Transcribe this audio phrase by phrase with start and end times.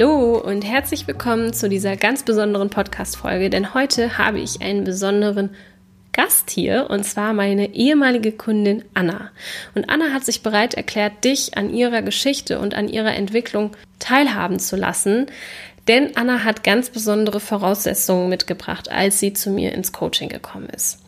[0.00, 5.50] Hallo und herzlich willkommen zu dieser ganz besonderen Podcast-Folge, denn heute habe ich einen besonderen
[6.12, 9.30] Gast hier und zwar meine ehemalige Kundin Anna.
[9.74, 14.58] Und Anna hat sich bereit erklärt, dich an ihrer Geschichte und an ihrer Entwicklung teilhaben
[14.58, 15.26] zu lassen,
[15.86, 20.98] denn Anna hat ganz besondere Voraussetzungen mitgebracht, als sie zu mir ins Coaching gekommen ist.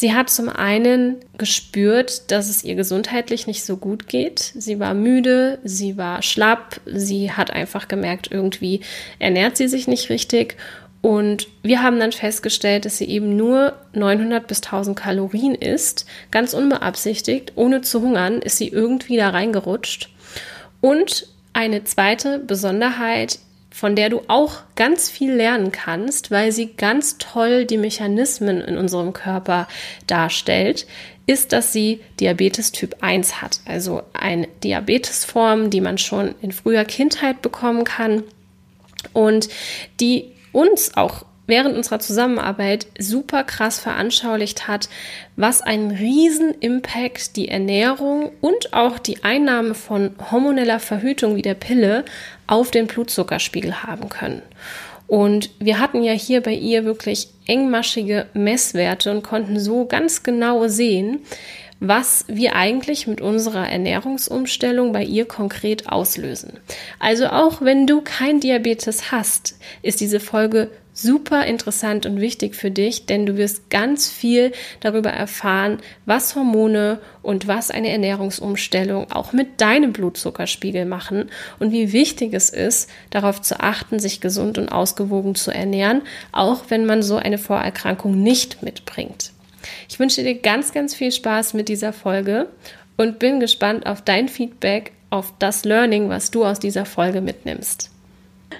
[0.00, 4.38] Sie hat zum einen gespürt, dass es ihr gesundheitlich nicht so gut geht.
[4.38, 8.80] Sie war müde, sie war schlapp, sie hat einfach gemerkt, irgendwie
[9.18, 10.56] ernährt sie sich nicht richtig.
[11.02, 16.54] Und wir haben dann festgestellt, dass sie eben nur 900 bis 1000 Kalorien isst, ganz
[16.54, 20.08] unbeabsichtigt, ohne zu hungern, ist sie irgendwie da reingerutscht.
[20.80, 23.38] Und eine zweite Besonderheit,
[23.80, 28.76] von der du auch ganz viel lernen kannst, weil sie ganz toll die Mechanismen in
[28.76, 29.68] unserem Körper
[30.06, 30.86] darstellt,
[31.24, 36.84] ist, dass sie Diabetes Typ 1 hat, also eine Diabetesform, die man schon in früher
[36.84, 38.22] Kindheit bekommen kann
[39.14, 39.48] und
[39.98, 44.88] die uns auch während unserer Zusammenarbeit super krass veranschaulicht hat,
[45.36, 51.54] was einen riesen Impact die Ernährung und auch die Einnahme von hormoneller Verhütung wie der
[51.54, 52.04] Pille
[52.46, 54.42] auf den Blutzuckerspiegel haben können.
[55.06, 60.68] Und wir hatten ja hier bei ihr wirklich engmaschige Messwerte und konnten so ganz genau
[60.68, 61.22] sehen,
[61.80, 66.60] was wir eigentlich mit unserer Ernährungsumstellung bei ihr konkret auslösen.
[67.00, 72.70] Also auch wenn du kein Diabetes hast, ist diese Folge super interessant und wichtig für
[72.70, 79.32] dich, denn du wirst ganz viel darüber erfahren, was Hormone und was eine Ernährungsumstellung auch
[79.32, 84.70] mit deinem Blutzuckerspiegel machen und wie wichtig es ist, darauf zu achten, sich gesund und
[84.70, 86.02] ausgewogen zu ernähren,
[86.32, 89.32] auch wenn man so eine Vorerkrankung nicht mitbringt.
[89.88, 92.48] Ich wünsche dir ganz, ganz viel Spaß mit dieser Folge
[92.96, 97.90] und bin gespannt auf dein Feedback, auf das Learning, was du aus dieser Folge mitnimmst.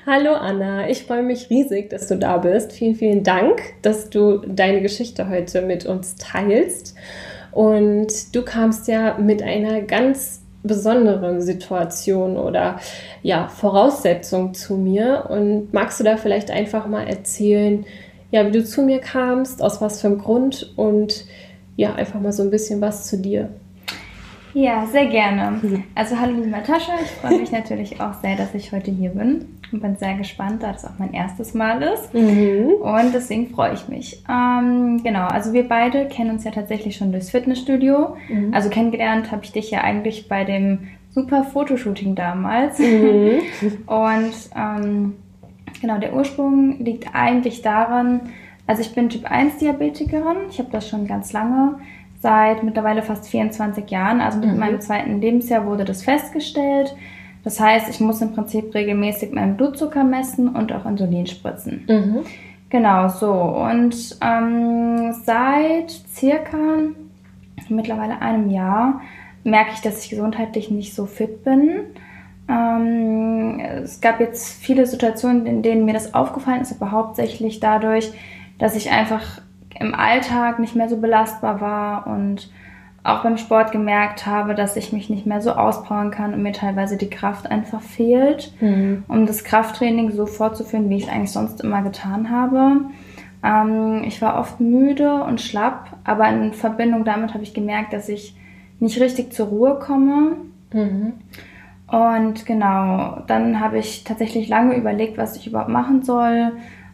[0.07, 2.73] Hallo Anna, ich freue mich riesig, dass du da bist.
[2.73, 6.95] Vielen, vielen Dank, dass du deine Geschichte heute mit uns teilst.
[7.53, 12.81] Und du kamst ja mit einer ganz besonderen Situation oder
[13.23, 15.27] ja, Voraussetzung zu mir.
[15.29, 17.85] Und magst du da vielleicht einfach mal erzählen,
[18.31, 21.25] ja, wie du zu mir kamst, aus was für einem Grund und
[21.77, 23.51] ja, einfach mal so ein bisschen was zu dir.
[24.55, 25.61] Ja, sehr gerne.
[25.95, 29.60] Also hallo liebe Natascha, ich freue mich natürlich auch sehr, dass ich heute hier bin
[29.73, 32.13] und bin sehr gespannt, da das auch mein erstes Mal ist.
[32.15, 32.73] Mhm.
[32.81, 34.23] Und deswegen freue ich mich.
[34.29, 38.17] Ähm, genau, also wir beide kennen uns ja tatsächlich schon durchs Fitnessstudio.
[38.29, 38.53] Mhm.
[38.53, 42.79] Also kennengelernt habe ich dich ja eigentlich bei dem super Fotoshooting damals.
[42.79, 43.41] Mhm.
[43.87, 45.15] und ähm,
[45.81, 48.21] genau, der Ursprung liegt eigentlich daran,
[48.67, 51.77] also ich bin Typ 1 Diabetikerin, ich habe das schon ganz lange
[52.21, 54.21] seit mittlerweile fast 24 Jahren.
[54.21, 54.59] Also mit mhm.
[54.59, 56.95] meinem zweiten Lebensjahr wurde das festgestellt.
[57.45, 61.85] Das heißt, ich muss im Prinzip regelmäßig meinen Blutzucker messen und auch Insulin spritzen.
[61.89, 62.19] Mhm.
[62.69, 63.33] Genau so.
[63.33, 66.57] Und ähm, seit circa
[67.69, 69.01] mittlerweile einem Jahr
[69.45, 71.87] merke ich, dass ich gesundheitlich nicht so fit bin.
[72.49, 78.13] Ähm, es gab jetzt viele Situationen, in denen mir das aufgefallen ist, aber hauptsächlich dadurch,
[78.59, 79.41] dass ich einfach
[79.79, 82.51] im Alltag nicht mehr so belastbar war und
[83.03, 86.53] auch beim Sport gemerkt habe, dass ich mich nicht mehr so auspowern kann und mir
[86.53, 89.05] teilweise die Kraft einfach fehlt, mhm.
[89.09, 92.83] um das Krafttraining so fortzuführen, wie ich es eigentlich sonst immer getan habe.
[93.43, 98.09] Ähm, ich war oft müde und schlapp, aber in Verbindung damit habe ich gemerkt, dass
[98.09, 98.37] ich
[98.81, 100.37] nicht richtig zur Ruhe komme.
[100.73, 101.15] Mhm.
[101.87, 106.53] Und genau, dann habe ich tatsächlich lange überlegt, was ich überhaupt machen soll.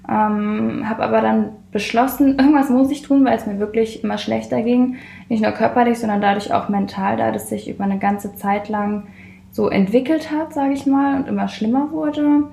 [0.09, 4.63] Ähm, habe aber dann beschlossen, irgendwas muss ich tun, weil es mir wirklich immer schlechter
[4.63, 4.97] ging.
[5.29, 9.05] Nicht nur körperlich, sondern dadurch auch mental, da es sich über eine ganze Zeit lang
[9.51, 12.45] so entwickelt hat, sage ich mal, und immer schlimmer wurde.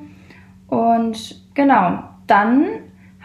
[0.68, 2.66] Und genau, dann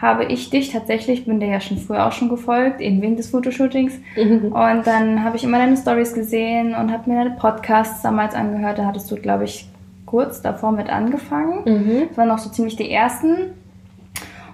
[0.01, 3.29] habe ich dich tatsächlich, bin dir ja schon früher auch schon gefolgt, eben wegen des
[3.29, 3.99] Fotoshootings.
[4.15, 4.53] Mhm.
[4.53, 8.79] Und dann habe ich immer deine Stories gesehen und habe mir deine Podcasts damals angehört.
[8.79, 9.67] Da hattest du, glaube ich,
[10.05, 11.63] kurz davor mit angefangen.
[11.65, 12.07] Mhm.
[12.07, 13.53] Das waren noch so ziemlich die ersten.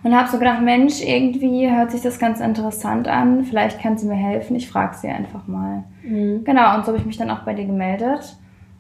[0.06, 3.44] Und habe so gedacht, Mensch, irgendwie hört sich das ganz interessant an.
[3.44, 4.56] Vielleicht kann sie mir helfen.
[4.56, 5.84] Ich frage sie einfach mal.
[6.04, 6.44] Mhm.
[6.44, 8.38] Genau, und so habe ich mich dann auch bei dir gemeldet.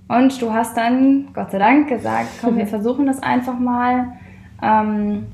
[0.07, 4.09] Und du hast dann, Gott sei Dank, gesagt, komm, wir versuchen das einfach mal.
[4.61, 5.25] Ähm,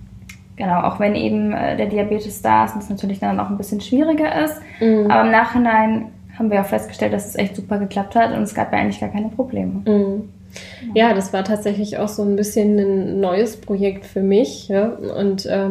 [0.56, 3.58] genau, auch wenn eben äh, der Diabetes da ist und es natürlich dann auch ein
[3.58, 4.62] bisschen schwieriger ist.
[4.80, 5.12] Mhm.
[5.12, 6.06] Aber im Nachhinein
[6.40, 9.02] haben wir auch festgestellt, dass es echt super geklappt hat und es gab ja eigentlich
[9.02, 9.82] gar keine Probleme.
[9.86, 10.30] Mhm.
[10.94, 14.68] Ja, das war tatsächlich auch so ein bisschen ein neues Projekt für mich.
[14.68, 14.90] Ja?
[14.90, 15.70] Und äh,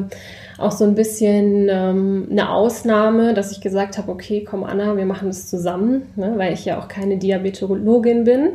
[0.59, 5.07] auch so ein bisschen ähm, eine Ausnahme, dass ich gesagt habe, okay, komm Anna, wir
[5.07, 6.35] machen das zusammen, ne?
[6.37, 8.51] weil ich ja auch keine Diabetologin bin.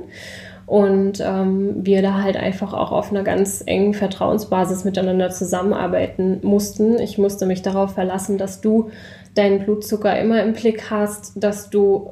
[0.68, 6.98] Und ähm, wir da halt einfach auch auf einer ganz engen Vertrauensbasis miteinander zusammenarbeiten mussten.
[7.00, 8.90] Ich musste mich darauf verlassen, dass du
[9.36, 12.10] deinen Blutzucker immer im Blick hast, dass du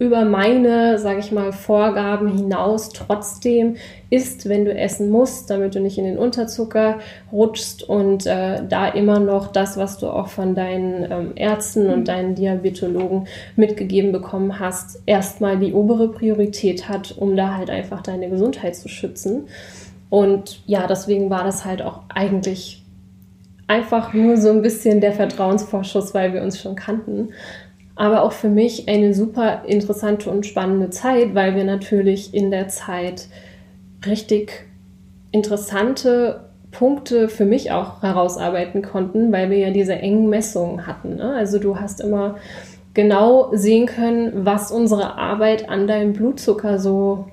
[0.00, 3.76] über meine, sage ich mal, Vorgaben hinaus trotzdem
[4.08, 7.00] isst, wenn du essen musst, damit du nicht in den Unterzucker
[7.30, 12.08] rutschst und äh, da immer noch das, was du auch von deinen ähm, Ärzten und
[12.08, 18.30] deinen Diabetologen mitgegeben bekommen hast, erstmal die obere Priorität hat, um da halt einfach deine
[18.30, 19.48] Gesundheit zu schützen.
[20.08, 22.82] Und ja, deswegen war das halt auch eigentlich
[23.66, 27.28] einfach nur so ein bisschen der Vertrauensvorschuss, weil wir uns schon kannten
[28.00, 32.68] aber auch für mich eine super interessante und spannende Zeit, weil wir natürlich in der
[32.68, 33.28] Zeit
[34.06, 34.66] richtig
[35.32, 41.16] interessante Punkte für mich auch herausarbeiten konnten, weil wir ja diese engen Messungen hatten.
[41.16, 41.34] Ne?
[41.34, 42.36] Also du hast immer
[42.94, 47.26] genau sehen können, was unsere Arbeit an deinem Blutzucker so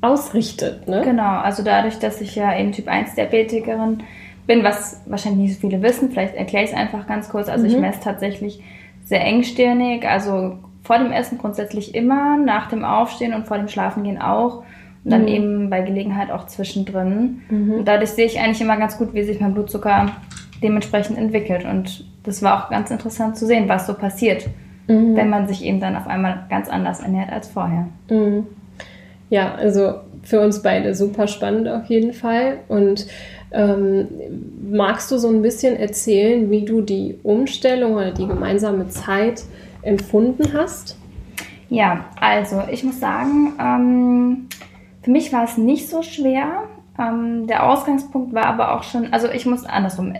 [0.00, 0.88] ausrichtet.
[0.88, 1.02] Ne?
[1.04, 4.04] Genau, also dadurch, dass ich ja eben Typ 1 Diabetikerin
[4.46, 7.50] bin, was wahrscheinlich nicht so viele wissen, vielleicht erkläre ich es einfach ganz kurz.
[7.50, 7.72] Also mhm.
[7.72, 8.62] ich messe tatsächlich
[9.08, 14.20] sehr engstirnig, also vor dem Essen grundsätzlich immer, nach dem Aufstehen und vor dem Schlafengehen
[14.20, 14.62] auch.
[15.04, 15.28] Und dann mhm.
[15.28, 17.42] eben bei Gelegenheit auch zwischendrin.
[17.48, 17.74] Mhm.
[17.78, 20.12] Und dadurch sehe ich eigentlich immer ganz gut, wie sich mein Blutzucker
[20.62, 21.64] dementsprechend entwickelt.
[21.64, 24.46] Und das war auch ganz interessant zu sehen, was so passiert,
[24.86, 25.16] mhm.
[25.16, 27.86] wenn man sich eben dann auf einmal ganz anders ernährt als vorher.
[28.10, 28.46] Mhm.
[29.30, 32.58] Ja, also für uns beide super spannend auf jeden Fall.
[32.68, 33.06] Und
[33.50, 34.08] ähm,
[34.70, 39.44] magst du so ein bisschen erzählen, wie du die Umstellung oder die gemeinsame Zeit
[39.82, 40.98] empfunden hast?
[41.70, 44.48] Ja, also ich muss sagen, ähm,
[45.02, 46.64] für mich war es nicht so schwer.
[46.98, 50.14] Ähm, der Ausgangspunkt war aber auch schon, also ich muss andersrum.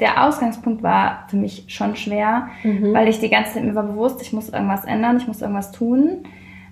[0.00, 2.92] Der Ausgangspunkt war für mich schon schwer, mhm.
[2.92, 5.72] weil ich die ganze Zeit mir war bewusst, ich muss irgendwas ändern, ich muss irgendwas
[5.72, 6.24] tun.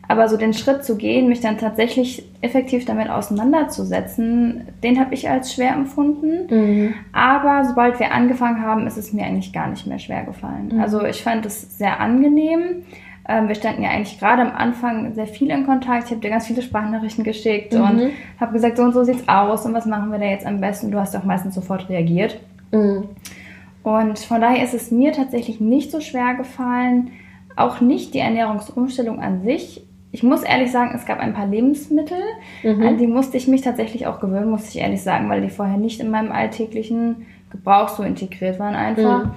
[0.09, 5.29] Aber so den Schritt zu gehen, mich dann tatsächlich effektiv damit auseinanderzusetzen, den habe ich
[5.29, 6.47] als schwer empfunden.
[6.49, 6.95] Mhm.
[7.13, 10.71] Aber sobald wir angefangen haben, ist es mir eigentlich gar nicht mehr schwer gefallen.
[10.73, 10.81] Mhm.
[10.81, 12.85] Also ich fand es sehr angenehm.
[13.29, 16.05] Ähm, wir standen ja eigentlich gerade am Anfang sehr viel in Kontakt.
[16.05, 17.81] Ich habe dir ganz viele Sprachnachrichten geschickt mhm.
[17.81, 20.61] und habe gesagt, so und so sieht's aus und was machen wir da jetzt am
[20.61, 20.93] besten.
[20.93, 22.39] Du hast auch meistens sofort reagiert.
[22.71, 23.09] Mhm.
[23.83, 27.11] Und von daher ist es mir tatsächlich nicht so schwer gefallen,
[27.57, 32.19] auch nicht die Ernährungsumstellung an sich, ich muss ehrlich sagen, es gab ein paar Lebensmittel,
[32.63, 32.83] mhm.
[32.83, 35.77] an die musste ich mich tatsächlich auch gewöhnen, muss ich ehrlich sagen, weil die vorher
[35.77, 39.25] nicht in meinem alltäglichen Gebrauch so integriert waren einfach.
[39.25, 39.31] Mhm.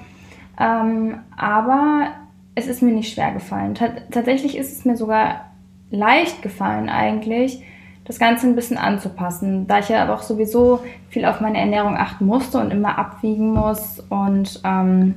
[0.60, 2.10] Ähm, aber
[2.56, 3.76] es ist mir nicht schwer gefallen.
[3.76, 5.46] T tatsächlich ist es mir sogar
[5.92, 7.64] leicht gefallen eigentlich,
[8.06, 11.96] das Ganze ein bisschen anzupassen, da ich ja aber auch sowieso viel auf meine Ernährung
[11.96, 14.04] achten musste und immer abwiegen muss.
[14.10, 15.16] Und ähm,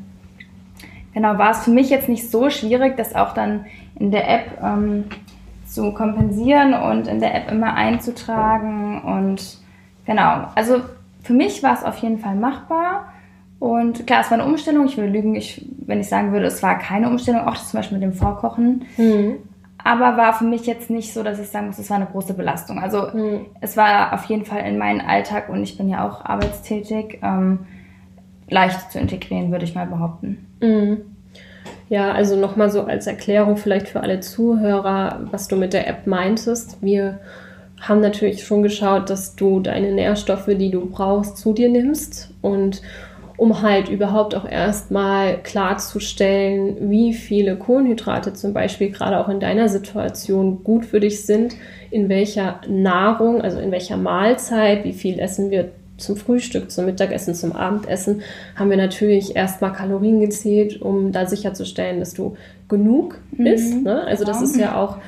[1.14, 3.64] genau war es für mich jetzt nicht so schwierig, das auch dann
[3.99, 5.04] in der App ähm,
[5.73, 9.02] zu kompensieren und in der App immer einzutragen.
[9.02, 9.59] Und
[10.07, 10.81] genau, also
[11.23, 13.12] für mich war es auf jeden Fall machbar.
[13.59, 14.87] Und klar, es war eine Umstellung.
[14.87, 17.99] Ich würde lügen, ich, wenn ich sagen würde, es war keine Umstellung, auch zum Beispiel
[17.99, 18.85] mit dem Vorkochen.
[18.97, 19.37] Mhm.
[19.85, 22.35] Aber war für mich jetzt nicht so, dass ich sagen muss, es war eine große
[22.35, 22.79] Belastung.
[22.79, 23.47] Also mhm.
[23.61, 27.61] es war auf jeden Fall in meinen Alltag und ich bin ja auch arbeitstätig, ähm,
[28.49, 30.47] leicht zu integrieren, würde ich mal behaupten.
[30.61, 31.12] Mhm.
[31.93, 36.07] Ja, also nochmal so als Erklärung vielleicht für alle Zuhörer, was du mit der App
[36.07, 36.79] meintest.
[36.81, 37.21] Wir
[37.83, 42.33] haben natürlich schon geschaut, dass du deine Nährstoffe, die du brauchst, zu dir nimmst.
[42.41, 42.81] Und
[43.37, 49.69] um halt überhaupt auch erstmal klarzustellen, wie viele Kohlenhydrate zum Beispiel gerade auch in deiner
[49.69, 51.57] Situation gut für dich sind,
[51.91, 57.35] in welcher Nahrung, also in welcher Mahlzeit, wie viel essen wir zum Frühstück, zum Mittagessen,
[57.35, 58.23] zum Abendessen,
[58.56, 62.37] haben wir natürlich erstmal Kalorien gezählt, um da sicherzustellen, dass du
[62.68, 63.47] genug mhm.
[63.47, 63.82] isst.
[63.82, 64.04] Ne?
[64.04, 64.99] Also das ist ja auch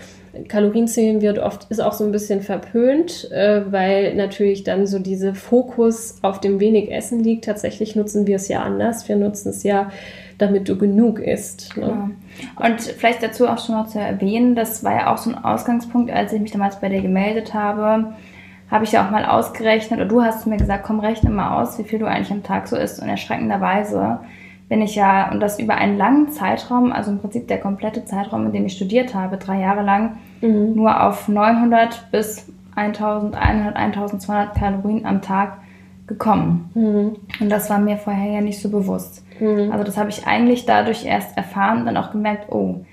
[0.48, 5.34] Kalorienzählen wird oft, ist auch so ein bisschen verpönt, äh, weil natürlich dann so dieser
[5.34, 7.44] Fokus auf dem wenig Essen liegt.
[7.44, 9.08] Tatsächlich nutzen wir es ja anders.
[9.08, 9.90] Wir nutzen es ja,
[10.38, 11.76] damit du genug isst.
[11.76, 11.86] Ne?
[11.86, 12.68] Genau.
[12.68, 16.10] Und vielleicht dazu auch schon noch zu erwähnen, das war ja auch so ein Ausgangspunkt,
[16.10, 18.14] als ich mich damals bei dir gemeldet habe,
[18.70, 21.78] habe ich ja auch mal ausgerechnet, oder du hast mir gesagt, komm, rechne mal aus,
[21.78, 23.00] wie viel du eigentlich am Tag so isst.
[23.00, 24.18] Und erschreckenderweise
[24.68, 28.46] bin ich ja, und das über einen langen Zeitraum, also im Prinzip der komplette Zeitraum,
[28.46, 30.74] in dem ich studiert habe, drei Jahre lang, mhm.
[30.74, 35.58] nur auf 900 bis 1100, 1200 Kalorien am Tag
[36.06, 36.70] gekommen.
[36.74, 37.16] Mhm.
[37.40, 39.24] Und das war mir vorher ja nicht so bewusst.
[39.40, 39.70] Mhm.
[39.70, 42.84] Also das habe ich eigentlich dadurch erst erfahren und dann auch gemerkt, oh,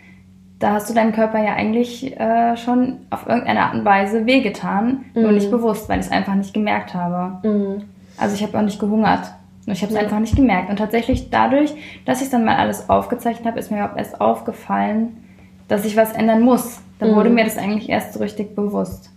[0.62, 5.06] da hast du deinem Körper ja eigentlich äh, schon auf irgendeine Art und Weise wehgetan,
[5.14, 5.22] mhm.
[5.22, 7.48] nur nicht bewusst, weil ich es einfach nicht gemerkt habe.
[7.48, 7.84] Mhm.
[8.18, 9.32] Also ich habe auch nicht gehungert.
[9.66, 10.04] Ich habe es ja.
[10.04, 10.70] einfach nicht gemerkt.
[10.70, 11.74] Und tatsächlich dadurch,
[12.06, 15.18] dass ich dann mal alles aufgezeichnet habe, ist mir überhaupt erst aufgefallen,
[15.68, 16.82] dass ich was ändern muss.
[17.00, 17.16] Dann mhm.
[17.16, 19.10] wurde mir das eigentlich erst so richtig bewusst.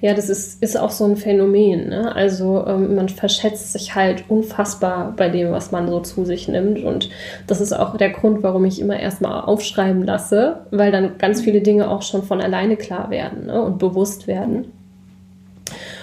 [0.00, 1.88] Ja, das ist, ist auch so ein Phänomen.
[1.88, 2.14] Ne?
[2.14, 6.84] Also ähm, man verschätzt sich halt unfassbar bei dem, was man so zu sich nimmt.
[6.84, 7.10] Und
[7.46, 11.60] das ist auch der Grund, warum ich immer erstmal aufschreiben lasse, weil dann ganz viele
[11.62, 13.60] Dinge auch schon von alleine klar werden ne?
[13.60, 14.72] und bewusst werden.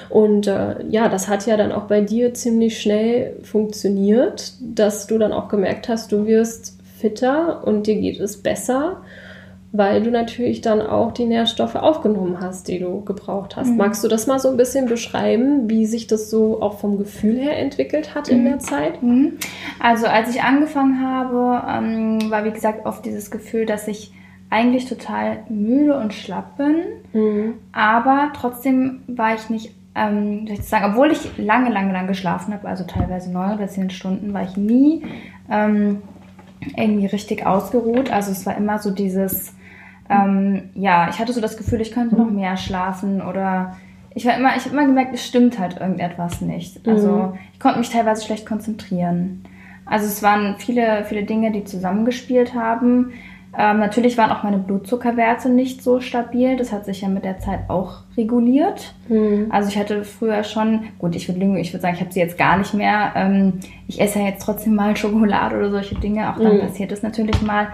[0.10, 5.18] Und äh, ja, das hat ja dann auch bei dir ziemlich schnell funktioniert, dass du
[5.18, 9.02] dann auch gemerkt hast, du wirst fitter und dir geht es besser,
[9.78, 13.72] weil du natürlich dann auch die Nährstoffe aufgenommen hast, die du gebraucht hast.
[13.72, 13.78] Mhm.
[13.78, 17.38] Magst du das mal so ein bisschen beschreiben, wie sich das so auch vom Gefühl
[17.38, 18.38] her entwickelt hat mhm.
[18.38, 19.04] in der Zeit?
[19.04, 19.34] Mhm.
[19.80, 24.12] Also als ich angefangen habe, ähm, war wie gesagt oft dieses Gefühl, dass ich
[24.50, 26.76] eigentlich total müde und schlapp bin,
[27.14, 27.54] mhm.
[27.72, 32.68] aber trotzdem war ich nicht ähm, ich sagen, obwohl ich lange, lange, lange geschlafen habe,
[32.68, 35.04] also teilweise neun oder zehn Stunden, war ich nie
[35.50, 36.02] ähm,
[36.76, 38.12] irgendwie richtig ausgeruht.
[38.12, 39.54] Also es war immer so dieses,
[40.10, 43.76] ähm, ja, ich hatte so das Gefühl, ich könnte noch mehr schlafen oder
[44.14, 46.88] ich war immer, ich habe immer gemerkt, es stimmt halt irgendetwas nicht.
[46.88, 47.34] Also mhm.
[47.54, 49.44] ich konnte mich teilweise schlecht konzentrieren.
[49.86, 53.12] Also es waren viele, viele Dinge, die zusammengespielt haben.
[53.58, 56.58] Ähm, natürlich waren auch meine Blutzuckerwerte nicht so stabil.
[56.58, 58.94] Das hat sich ja mit der Zeit auch reguliert.
[59.08, 59.48] Mhm.
[59.50, 62.20] Also ich hatte früher schon, gut, ich würde lügen, ich würde sagen, ich habe sie
[62.20, 63.14] jetzt gar nicht mehr.
[63.16, 66.32] Ähm, ich esse ja jetzt trotzdem mal Schokolade oder solche Dinge.
[66.32, 66.62] Auch dann mhm.
[66.62, 67.68] passiert es natürlich mal.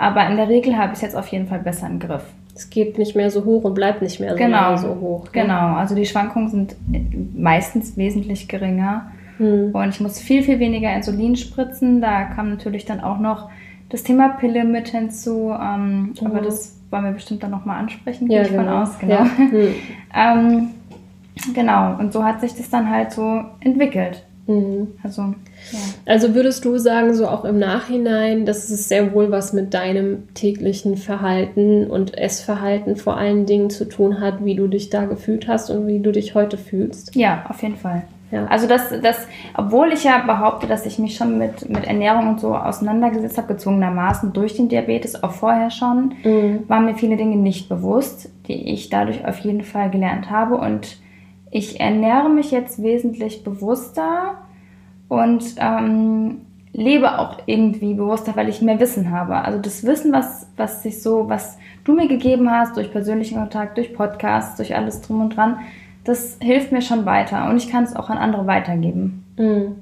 [0.00, 2.22] Aber in der Regel habe ich es jetzt auf jeden Fall besser im Griff.
[2.54, 5.24] Es geht nicht mehr so hoch und bleibt nicht mehr so, genau, so hoch.
[5.24, 5.42] Ne?
[5.42, 6.74] Genau, also die Schwankungen sind
[7.36, 9.10] meistens wesentlich geringer.
[9.38, 9.72] Mhm.
[9.74, 12.00] Und ich muss viel, viel weniger Insulin spritzen.
[12.00, 13.50] Da kam natürlich dann auch noch
[13.90, 16.26] das Thema Pille mit hinzu, ähm, mhm.
[16.26, 18.62] aber das wollen wir bestimmt dann nochmal ansprechen, gehe ja, ich genau.
[18.62, 19.12] von aus, genau.
[19.12, 19.24] Ja.
[19.24, 19.74] Mhm.
[20.14, 20.68] ähm,
[21.54, 24.24] genau, und so hat sich das dann halt so entwickelt.
[24.50, 24.88] Mhm.
[25.02, 25.78] Also, ja.
[26.06, 30.32] also würdest du sagen, so auch im Nachhinein, dass es sehr wohl was mit deinem
[30.34, 35.46] täglichen Verhalten und Essverhalten vor allen Dingen zu tun hat, wie du dich da gefühlt
[35.46, 37.14] hast und wie du dich heute fühlst?
[37.14, 38.02] Ja, auf jeden Fall.
[38.30, 38.46] Ja.
[38.46, 39.26] Also das, das,
[39.56, 43.54] obwohl ich ja behaupte, dass ich mich schon mit, mit Ernährung und so auseinandergesetzt habe,
[43.54, 46.64] gezwungenermaßen durch den Diabetes, auch vorher schon, mhm.
[46.68, 50.56] waren mir viele Dinge nicht bewusst, die ich dadurch auf jeden Fall gelernt habe.
[50.56, 50.99] Und
[51.50, 54.34] ich ernähre mich jetzt wesentlich bewusster
[55.08, 56.42] und ähm,
[56.72, 59.36] lebe auch irgendwie bewusster, weil ich mehr Wissen habe.
[59.36, 63.76] Also das Wissen, was, was sich so, was du mir gegeben hast, durch persönlichen Kontakt,
[63.76, 65.58] durch Podcasts, durch alles drum und dran,
[66.04, 69.24] das hilft mir schon weiter und ich kann es auch an andere weitergeben.
[69.36, 69.76] Mhm.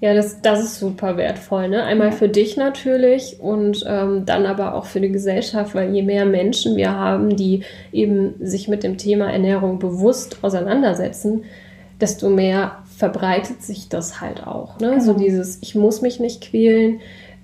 [0.00, 1.68] Ja, das, das ist super wertvoll.
[1.68, 1.82] Ne?
[1.82, 6.26] Einmal für dich natürlich und ähm, dann aber auch für die Gesellschaft, weil je mehr
[6.26, 7.62] Menschen wir haben, die
[7.92, 11.44] eben sich mit dem Thema Ernährung bewusst auseinandersetzen,
[11.98, 14.78] desto mehr verbreitet sich das halt auch.
[14.80, 14.90] Ne?
[14.90, 15.02] Genau.
[15.02, 17.00] So dieses, ich muss mich nicht quälen,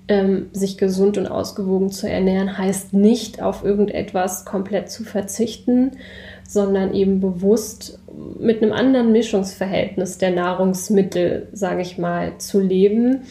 [0.07, 5.91] ähm, sich gesund und ausgewogen zu ernähren, heißt nicht auf irgendetwas komplett zu verzichten,
[6.47, 7.99] sondern eben bewusst
[8.39, 13.21] mit einem anderen Mischungsverhältnis der Nahrungsmittel, sage ich mal, zu leben.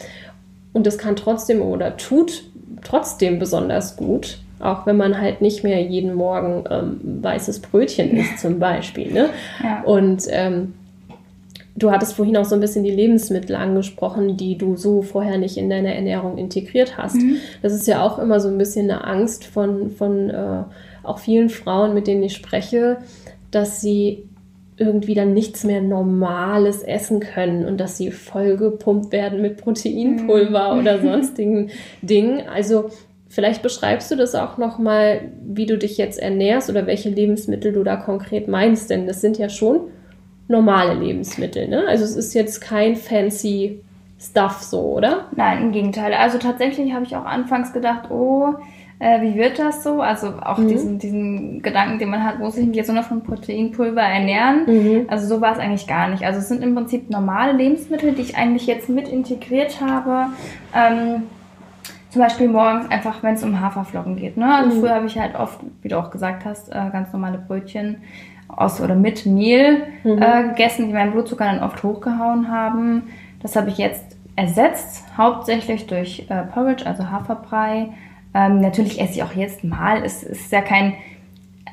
[0.73, 2.45] Und das kann trotzdem oder tut
[2.83, 8.39] trotzdem besonders gut, auch wenn man halt nicht mehr jeden Morgen ähm, weißes Brötchen isst
[8.39, 9.13] zum Beispiel.
[9.13, 9.29] Ne?
[9.63, 9.83] Ja.
[9.83, 10.75] Und ähm,
[11.75, 15.57] Du hattest vorhin auch so ein bisschen die Lebensmittel angesprochen, die du so vorher nicht
[15.57, 17.17] in deiner Ernährung integriert hast.
[17.17, 17.37] Mhm.
[17.63, 20.65] Das ist ja auch immer so ein bisschen eine Angst von, von äh,
[21.03, 22.99] auch vielen Frauen, mit denen ich spreche,
[23.51, 24.29] dass sie
[24.77, 30.81] irgendwie dann nichts mehr Normales essen können und dass sie vollgepumpt werden mit Proteinpulver mhm.
[30.81, 31.71] oder sonstigen
[32.03, 32.43] Dingen.
[32.49, 32.91] Also
[33.29, 37.83] vielleicht beschreibst du das auch nochmal, wie du dich jetzt ernährst oder welche Lebensmittel du
[37.83, 39.89] da konkret meinst, denn das sind ja schon
[40.49, 41.69] normale Lebensmittel.
[41.69, 41.85] Ne?
[41.87, 43.81] Also es ist jetzt kein fancy
[44.21, 45.27] Stuff so, oder?
[45.35, 46.15] Nein, im Gegenteil.
[46.15, 48.55] Also tatsächlich habe ich auch anfangs gedacht, oh,
[49.01, 50.01] äh, wie wird das so?
[50.01, 50.69] Also auch mhm.
[50.69, 54.63] diesen, diesen Gedanken, den man hat, muss ich mich jetzt nur noch von Proteinpulver ernähren?
[54.67, 55.07] Mhm.
[55.09, 56.25] Also so war es eigentlich gar nicht.
[56.25, 60.33] Also es sind im Prinzip normale Lebensmittel, die ich eigentlich jetzt mit integriert habe.
[60.73, 61.25] Ähm,
[62.13, 64.37] zum Beispiel morgens einfach, wenn es um Haferflocken geht.
[64.37, 64.55] Ne?
[64.55, 64.81] Also mhm.
[64.81, 67.97] früher habe ich halt oft, wie du auch gesagt hast, äh, ganz normale Brötchen
[68.49, 70.21] aus oder mit Mehl mhm.
[70.21, 73.05] äh, gegessen, die meinen Blutzucker dann oft hochgehauen haben.
[73.41, 77.89] Das habe ich jetzt ersetzt, hauptsächlich durch äh, Porridge, also Haferbrei
[78.35, 80.05] ähm, natürlich esse ich auch jetzt mal.
[80.05, 80.95] Es ist ja kein,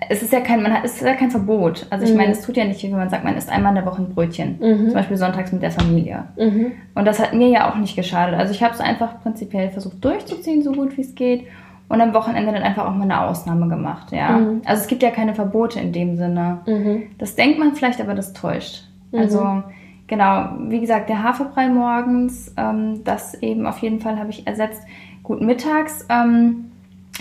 [0.07, 1.85] es ist ja kein, man hat, es ist ja kein Verbot.
[1.89, 2.17] Also ich mhm.
[2.17, 4.13] meine, es tut ja nicht, wie man sagt, man isst einmal in der Woche ein
[4.13, 4.57] Brötchen.
[4.59, 4.85] Mhm.
[4.85, 6.25] Zum Beispiel sonntags mit der Familie.
[6.37, 6.71] Mhm.
[6.95, 8.39] Und das hat mir ja auch nicht geschadet.
[8.39, 11.47] Also ich habe es einfach prinzipiell versucht durchzuziehen, so gut wie es geht.
[11.89, 14.37] Und am Wochenende dann einfach auch mal eine Ausnahme gemacht, ja.
[14.37, 14.61] Mhm.
[14.63, 16.59] Also es gibt ja keine Verbote in dem Sinne.
[16.67, 17.03] Mhm.
[17.17, 18.83] Das denkt man vielleicht, aber das täuscht.
[19.11, 19.19] Mhm.
[19.19, 19.63] Also
[20.05, 24.83] genau, wie gesagt, der Haferbrei morgens, ähm, das eben auf jeden Fall habe ich ersetzt
[25.29, 26.68] Gut, mittags, ähm,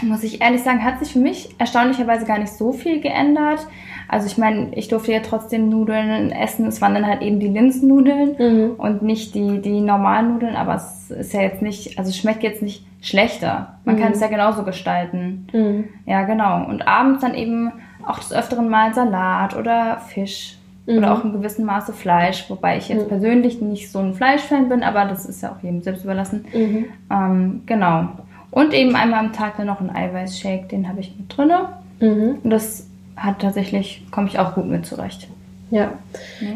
[0.03, 3.67] muss ich ehrlich sagen, hat sich für mich erstaunlicherweise gar nicht so viel geändert.
[4.09, 6.67] Also ich meine, ich durfte ja trotzdem Nudeln essen.
[6.67, 8.71] Es waren dann halt eben die Linsennudeln mhm.
[8.77, 12.43] und nicht die, die normalen Nudeln, aber es ist ja jetzt nicht, also es schmeckt
[12.43, 13.75] jetzt nicht schlechter.
[13.85, 14.01] Man mhm.
[14.01, 15.47] kann es ja genauso gestalten.
[15.53, 15.85] Mhm.
[16.07, 16.65] Ja, genau.
[16.67, 17.73] Und abends dann eben
[18.07, 20.99] auch des Öfteren mal Salat oder Fisch mhm.
[20.99, 23.09] oder auch in gewissem Maße Fleisch, wobei ich jetzt mhm.
[23.09, 26.47] persönlich nicht so ein Fleischfan bin, aber das ist ja auch jedem selbst überlassen.
[26.55, 26.85] Mhm.
[27.11, 28.09] Ähm, genau.
[28.51, 31.69] Und eben einmal am Tag dann noch ein Eiweißshake, den habe ich mit drinne.
[32.01, 32.39] Mhm.
[32.43, 32.87] Und das
[33.17, 35.29] hat tatsächlich, komme ich auch gut mit zurecht.
[35.71, 35.99] Ja.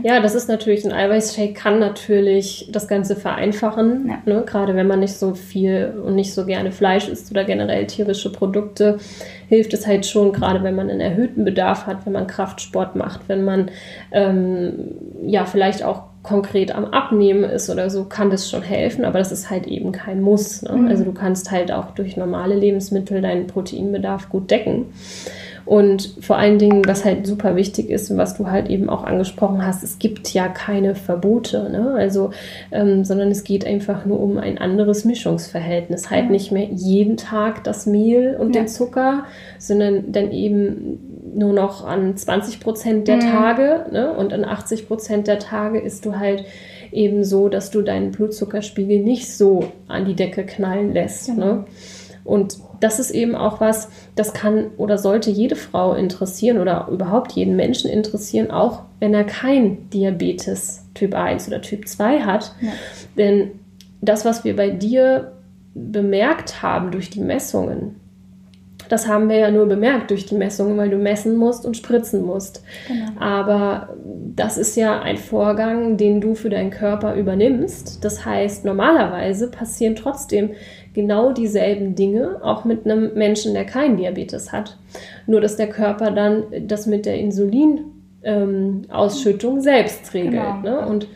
[0.02, 4.18] ja, das ist natürlich, ein Eiweißshake kann natürlich das Ganze vereinfachen, ja.
[4.24, 4.42] ne?
[4.46, 8.32] gerade wenn man nicht so viel und nicht so gerne Fleisch isst oder generell tierische
[8.32, 8.98] Produkte,
[9.48, 13.28] hilft es halt schon, gerade wenn man einen erhöhten Bedarf hat, wenn man Kraftsport macht,
[13.28, 13.70] wenn man
[14.12, 14.94] ähm,
[15.26, 19.32] ja vielleicht auch konkret am Abnehmen ist oder so, kann das schon helfen, aber das
[19.32, 20.62] ist halt eben kein Muss.
[20.62, 20.72] Ne?
[20.72, 20.88] Mhm.
[20.88, 24.86] Also du kannst halt auch durch normale Lebensmittel deinen Proteinbedarf gut decken.
[25.64, 29.04] Und vor allen Dingen, was halt super wichtig ist und was du halt eben auch
[29.04, 31.94] angesprochen hast, es gibt ja keine Verbote, ne?
[31.94, 32.30] Also,
[32.72, 36.10] ähm, sondern es geht einfach nur um ein anderes Mischungsverhältnis.
[36.10, 38.62] Halt nicht mehr jeden Tag das Mehl und ja.
[38.62, 39.24] den Zucker,
[39.58, 43.20] sondern dann eben nur noch an 20 Prozent der mhm.
[43.20, 44.12] Tage, ne?
[44.12, 46.44] Und an 80 Prozent der Tage isst du halt
[46.90, 51.44] eben so, dass du deinen Blutzuckerspiegel nicht so an die Decke knallen lässt, genau.
[51.44, 51.64] ne?
[52.24, 57.32] Und das ist eben auch was, das kann oder sollte jede Frau interessieren oder überhaupt
[57.32, 62.54] jeden Menschen interessieren, auch wenn er kein Diabetes Typ 1 oder Typ 2 hat.
[62.60, 62.72] Ja.
[63.16, 63.50] Denn
[64.00, 65.32] das, was wir bei dir
[65.74, 67.96] bemerkt haben durch die Messungen,
[68.92, 72.26] das haben wir ja nur bemerkt durch die Messungen, weil du messen musst und spritzen
[72.26, 72.62] musst.
[72.86, 73.06] Genau.
[73.18, 73.96] Aber
[74.36, 78.04] das ist ja ein Vorgang, den du für deinen Körper übernimmst.
[78.04, 80.50] Das heißt, normalerweise passieren trotzdem
[80.92, 84.76] genau dieselben Dinge, auch mit einem Menschen, der keinen Diabetes hat.
[85.26, 90.34] Nur dass der Körper dann das mit der Insulinausschüttung ähm, selbst regelt.
[90.34, 90.60] Genau.
[90.60, 90.86] Ne?
[90.86, 91.08] Und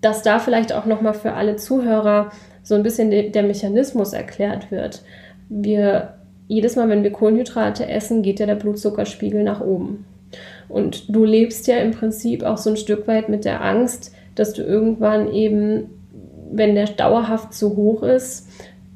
[0.00, 2.32] dass da vielleicht auch nochmal für alle Zuhörer
[2.64, 5.04] so ein bisschen de der Mechanismus erklärt wird.
[5.48, 6.17] Wir,
[6.48, 10.06] jedes Mal, wenn wir Kohlenhydrate essen, geht ja der Blutzuckerspiegel nach oben.
[10.68, 14.52] Und du lebst ja im Prinzip auch so ein Stück weit mit der Angst, dass
[14.52, 15.90] du irgendwann eben,
[16.50, 18.48] wenn der dauerhaft zu hoch ist,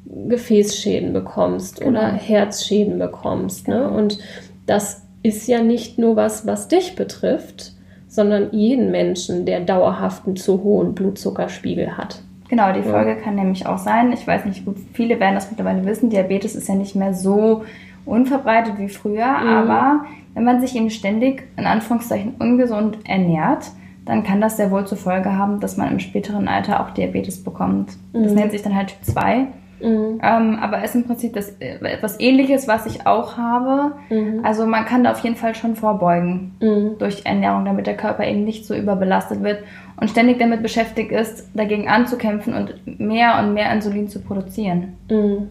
[0.05, 1.91] Gefäßschäden bekommst genau.
[1.91, 3.67] oder Herzschäden bekommst.
[3.67, 3.77] Ne?
[3.77, 3.97] Genau.
[3.97, 4.19] Und
[4.65, 7.73] das ist ja nicht nur was, was dich betrifft,
[8.07, 12.21] sondern jeden Menschen, der dauerhaften zu hohen Blutzuckerspiegel hat.
[12.53, 13.15] Genau, die Folge ja.
[13.15, 14.61] kann nämlich auch sein, ich weiß nicht,
[14.93, 17.63] viele werden das mittlerweile wissen, Diabetes ist ja nicht mehr so
[18.05, 19.47] unverbreitet wie früher, mhm.
[19.47, 23.71] aber wenn man sich eben ständig in Anführungszeichen ungesund ernährt,
[24.05, 27.43] dann kann das sehr wohl zur Folge haben, dass man im späteren Alter auch Diabetes
[27.43, 27.97] bekommt.
[28.13, 28.37] Das mhm.
[28.37, 29.47] nennt sich dann halt Typ 2.
[29.83, 30.21] Mhm.
[30.23, 33.91] Ähm, aber ist im Prinzip das, äh, etwas ähnliches, was ich auch habe.
[34.09, 34.39] Mhm.
[34.43, 36.97] Also man kann da auf jeden Fall schon vorbeugen mhm.
[36.99, 39.59] durch Ernährung, damit der Körper eben nicht so überbelastet wird
[39.99, 44.93] und ständig damit beschäftigt ist, dagegen anzukämpfen und mehr und mehr Insulin zu produzieren.
[45.11, 45.49] Mhm.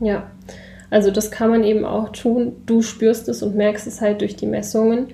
[0.00, 0.22] Ja.
[0.88, 2.52] Also das kann man eben auch tun.
[2.64, 5.08] Du spürst es und merkst es halt durch die Messungen.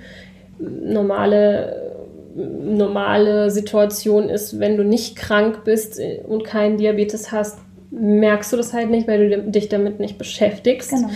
[0.59, 1.91] Normale
[2.35, 7.59] normale Situation ist, wenn du nicht krank bist und keinen Diabetes hast,
[7.93, 10.91] merkst du das halt nicht, weil du dich damit nicht beschäftigst.
[10.91, 11.11] Genau.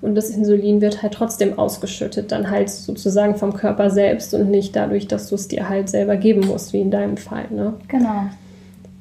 [0.00, 4.74] und das Insulin wird halt trotzdem ausgeschüttet, dann halt sozusagen vom Körper selbst und nicht
[4.74, 7.46] dadurch, dass du es dir halt selber geben musst, wie in deinem Fall.
[7.50, 7.74] Ne?
[7.88, 8.24] Genau.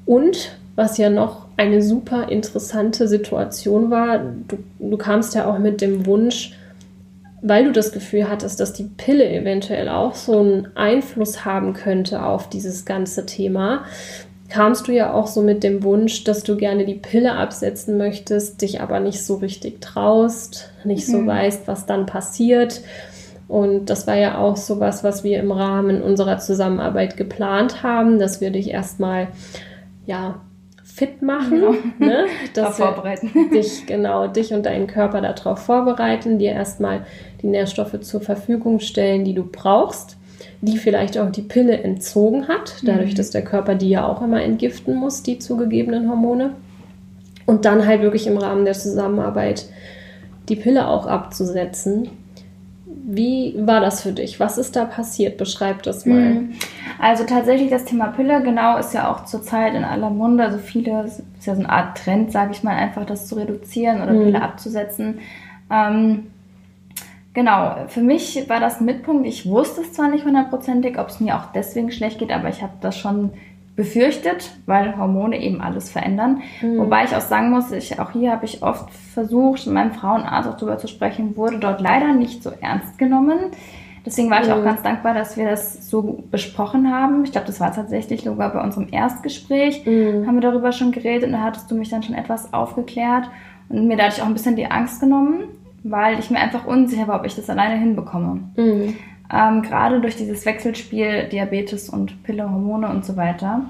[0.06, 5.82] Und was ja noch eine super interessante Situation war, du, du kamst ja auch mit
[5.82, 6.54] dem Wunsch,
[7.42, 12.24] weil du das Gefühl hattest, dass die Pille eventuell auch so einen Einfluss haben könnte
[12.24, 13.86] auf dieses ganze Thema,
[14.52, 18.62] kamst du ja auch so mit dem Wunsch, dass du gerne die Pille absetzen möchtest,
[18.62, 21.12] dich aber nicht so richtig traust, nicht mhm.
[21.12, 22.82] so weißt, was dann passiert.
[23.48, 28.20] Und das war ja auch so was, was wir im Rahmen unserer Zusammenarbeit geplant haben,
[28.20, 29.30] dass wir dich erstmal
[30.06, 30.42] ja
[30.84, 31.76] fit machen, genau.
[32.00, 32.26] ne?
[32.54, 33.32] dass vorbereiten.
[33.54, 37.06] dich genau dich und deinen Körper darauf vorbereiten, dir erstmal
[37.42, 40.18] die Nährstoffe zur Verfügung stellen, die du brauchst,
[40.62, 43.16] die vielleicht auch die Pille entzogen hat, dadurch, mhm.
[43.16, 46.52] dass der Körper die ja auch immer entgiften muss, die zugegebenen Hormone.
[47.46, 49.66] Und dann halt wirklich im Rahmen der Zusammenarbeit
[50.50, 52.10] die Pille auch abzusetzen.
[52.86, 54.40] Wie war das für dich?
[54.40, 55.38] Was ist da passiert?
[55.38, 56.16] Beschreib das mal.
[56.16, 56.54] Mhm.
[57.00, 60.44] Also tatsächlich das Thema Pille, genau, ist ja auch zurzeit in aller Munde.
[60.44, 64.02] Also viele, ist ja so eine Art Trend, sage ich mal, einfach das zu reduzieren
[64.02, 64.26] oder mhm.
[64.26, 65.20] Pille abzusetzen.
[65.72, 66.28] Ähm,
[67.34, 69.28] genau, für mich war das ein Mitpunkt.
[69.28, 72.62] Ich wusste es zwar nicht hundertprozentig, ob es mir auch deswegen schlecht geht, aber ich
[72.62, 73.32] habe das schon
[73.76, 76.42] befürchtet, weil Hormone eben alles verändern.
[76.62, 76.78] Mhm.
[76.78, 80.50] Wobei ich auch sagen muss, ich, auch hier habe ich oft versucht, mit meinem Frauenarzt
[80.50, 83.40] auch darüber zu sprechen, wurde dort leider nicht so ernst genommen.
[84.06, 84.46] Deswegen war mhm.
[84.46, 84.66] ich auch mhm.
[84.66, 87.24] ganz dankbar, dass wir das so besprochen haben.
[87.24, 90.28] Ich glaube, das war tatsächlich sogar bei unserem Erstgespräch, mhm.
[90.28, 93.30] haben wir darüber schon geredet und da hattest du mich dann schon etwas aufgeklärt
[93.70, 95.46] und mir dadurch auch ein bisschen die Angst genommen,
[95.84, 98.40] weil ich mir einfach unsicher war, ob ich das alleine hinbekomme.
[98.58, 98.96] Mhm
[99.34, 103.62] ähm, gerade durch dieses Wechselspiel Diabetes und Pille, Hormone und so weiter.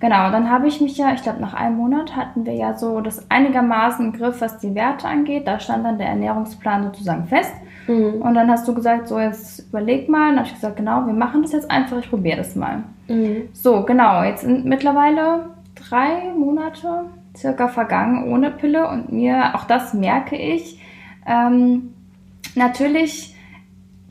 [0.00, 3.00] Genau, dann habe ich mich ja, ich glaube nach einem Monat hatten wir ja so
[3.00, 5.46] das einigermaßen im Griff, was die Werte angeht.
[5.46, 7.54] Da stand dann der Ernährungsplan sozusagen fest.
[7.86, 8.20] Mhm.
[8.20, 10.30] Und dann hast du gesagt, so jetzt überleg mal.
[10.30, 12.82] Dann habe ich gesagt, genau, wir machen das jetzt einfach, ich probiere das mal.
[13.08, 13.48] Mhm.
[13.52, 17.04] So, genau, jetzt sind mittlerweile drei Monate
[17.36, 20.80] circa vergangen ohne Pille und mir, auch das merke ich,
[21.26, 21.94] ähm,
[22.54, 23.34] natürlich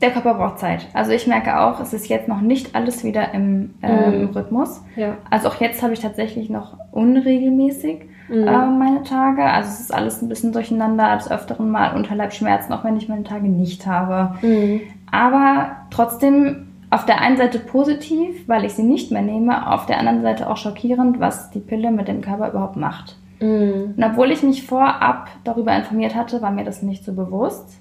[0.00, 0.86] der Körper braucht Zeit.
[0.92, 4.30] Also ich merke auch, es ist jetzt noch nicht alles wieder im ähm, mhm.
[4.34, 4.82] Rhythmus.
[4.96, 5.16] Ja.
[5.30, 8.46] Also auch jetzt habe ich tatsächlich noch unregelmäßig mhm.
[8.46, 9.44] äh, meine Tage.
[9.44, 13.24] Also es ist alles ein bisschen durcheinander, als öfteren Mal Unterleibschmerzen, auch wenn ich meine
[13.24, 14.34] Tage nicht habe.
[14.42, 14.82] Mhm.
[15.10, 19.98] Aber trotzdem auf der einen Seite positiv, weil ich sie nicht mehr nehme, auf der
[19.98, 23.16] anderen Seite auch schockierend, was die Pille mit dem Körper überhaupt macht.
[23.44, 23.94] Mhm.
[23.96, 27.80] Und obwohl ich mich vorab darüber informiert hatte, war mir das nicht so bewusst.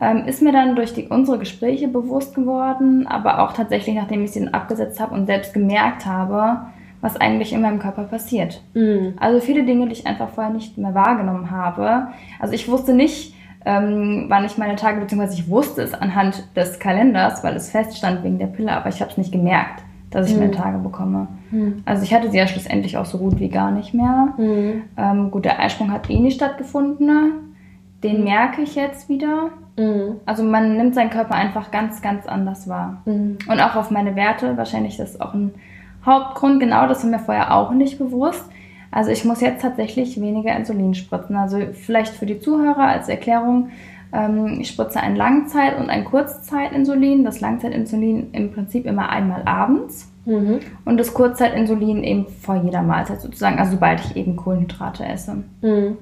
[0.00, 4.32] Ähm, ist mir dann durch die, unsere Gespräche bewusst geworden, aber auch tatsächlich, nachdem ich
[4.32, 6.66] sie dann abgesetzt habe und selbst gemerkt habe,
[7.00, 8.60] was eigentlich in meinem Körper passiert.
[8.74, 9.14] Mhm.
[9.18, 12.08] Also viele Dinge, die ich einfach vorher nicht mehr wahrgenommen habe.
[12.40, 13.34] Also ich wusste nicht,
[13.64, 18.22] ähm, wann ich meine Tage, beziehungsweise ich wusste es anhand des Kalenders, weil es feststand
[18.22, 20.40] wegen der Pille, aber ich habe es nicht gemerkt, dass ich mhm.
[20.40, 21.28] meine Tage bekomme.
[21.50, 21.82] Mhm.
[21.84, 24.34] Also ich hatte sie ja schlussendlich auch so gut wie gar nicht mehr.
[24.36, 24.82] Mhm.
[24.96, 27.32] Ähm, gut, der Eisprung hat eh nicht stattgefunden.
[28.02, 28.24] Den mhm.
[28.24, 29.50] merke ich jetzt wieder.
[29.76, 30.16] Mhm.
[30.26, 33.02] Also man nimmt seinen Körper einfach ganz, ganz anders wahr.
[33.04, 33.38] Mhm.
[33.48, 35.54] Und auch auf meine Werte, wahrscheinlich das ist auch ein
[36.04, 38.44] Hauptgrund, genau das war mir vorher auch nicht bewusst.
[38.90, 41.36] Also ich muss jetzt tatsächlich weniger Insulin spritzen.
[41.36, 43.70] Also vielleicht für die Zuhörer als Erklärung,
[44.60, 47.24] ich spritze ein Langzeit- und ein Kurzzeitinsulin.
[47.24, 50.10] Das Langzeitinsulin im Prinzip immer einmal abends.
[50.24, 50.60] Mhm.
[50.84, 55.44] Und das Kurzzeitinsulin eben vor jeder Mahlzeit sozusagen, also sobald ich eben Kohlenhydrate esse.
[55.62, 55.96] Mhm.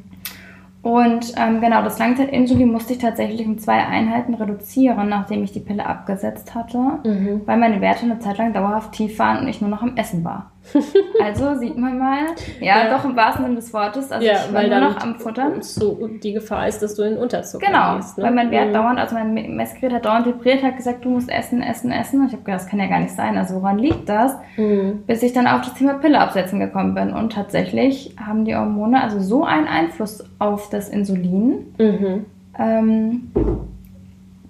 [0.83, 5.59] Und ähm, genau, das Langzeitinsulin musste ich tatsächlich um zwei Einheiten reduzieren, nachdem ich die
[5.59, 7.41] Pille abgesetzt hatte, mhm.
[7.45, 10.23] weil meine Werte eine Zeit lang dauerhaft tief waren und ich nur noch am Essen
[10.23, 10.53] war.
[11.23, 12.19] also sieht man mal,
[12.61, 15.17] ja, ja, doch im wahrsten Sinne des Wortes, also ja, ich war nur noch am
[15.17, 15.63] Futtern.
[15.63, 18.17] So, die Gefahr ist, dass du in Unterzucker genau, gehst.
[18.17, 18.37] Genau, ne?
[18.37, 18.75] weil mein Wert mhm.
[18.75, 22.21] dauernd, also mein Messgerät hat dauernd vibriert, hat gesagt, du musst essen, essen, essen.
[22.21, 24.37] Und ich habe gedacht, das kann ja gar nicht sein, also woran liegt das?
[24.57, 25.05] Mhm.
[25.07, 27.13] Bis ich dann auf das Thema Pille absetzen gekommen bin.
[27.13, 32.27] Und tatsächlich haben die Hormone also so einen Einfluss auf das Insulin, mhm.
[32.59, 33.31] ähm,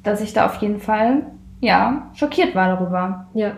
[0.02, 1.22] dass ich da auf jeden Fall,
[1.61, 3.26] ja, schockiert war darüber.
[3.35, 3.52] Ja.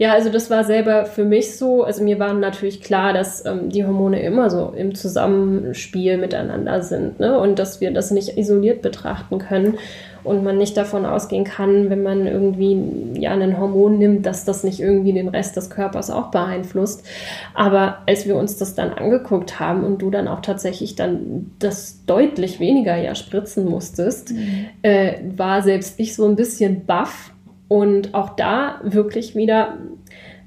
[0.00, 1.84] Ja, also das war selber für mich so.
[1.84, 7.20] Also mir war natürlich klar, dass ähm, die Hormone immer so im Zusammenspiel miteinander sind
[7.20, 7.38] ne?
[7.38, 9.76] und dass wir das nicht isoliert betrachten können
[10.24, 14.64] und man nicht davon ausgehen kann, wenn man irgendwie ja ein Hormon nimmt, dass das
[14.64, 17.04] nicht irgendwie den Rest des Körpers auch beeinflusst.
[17.52, 22.06] Aber als wir uns das dann angeguckt haben und du dann auch tatsächlich dann das
[22.06, 24.64] deutlich weniger ja spritzen musstest, mhm.
[24.80, 27.32] äh, war selbst ich so ein bisschen baff
[27.70, 29.78] und auch da wirklich wieder,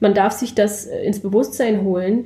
[0.02, 2.26] man darf sich das ins Bewusstsein holen,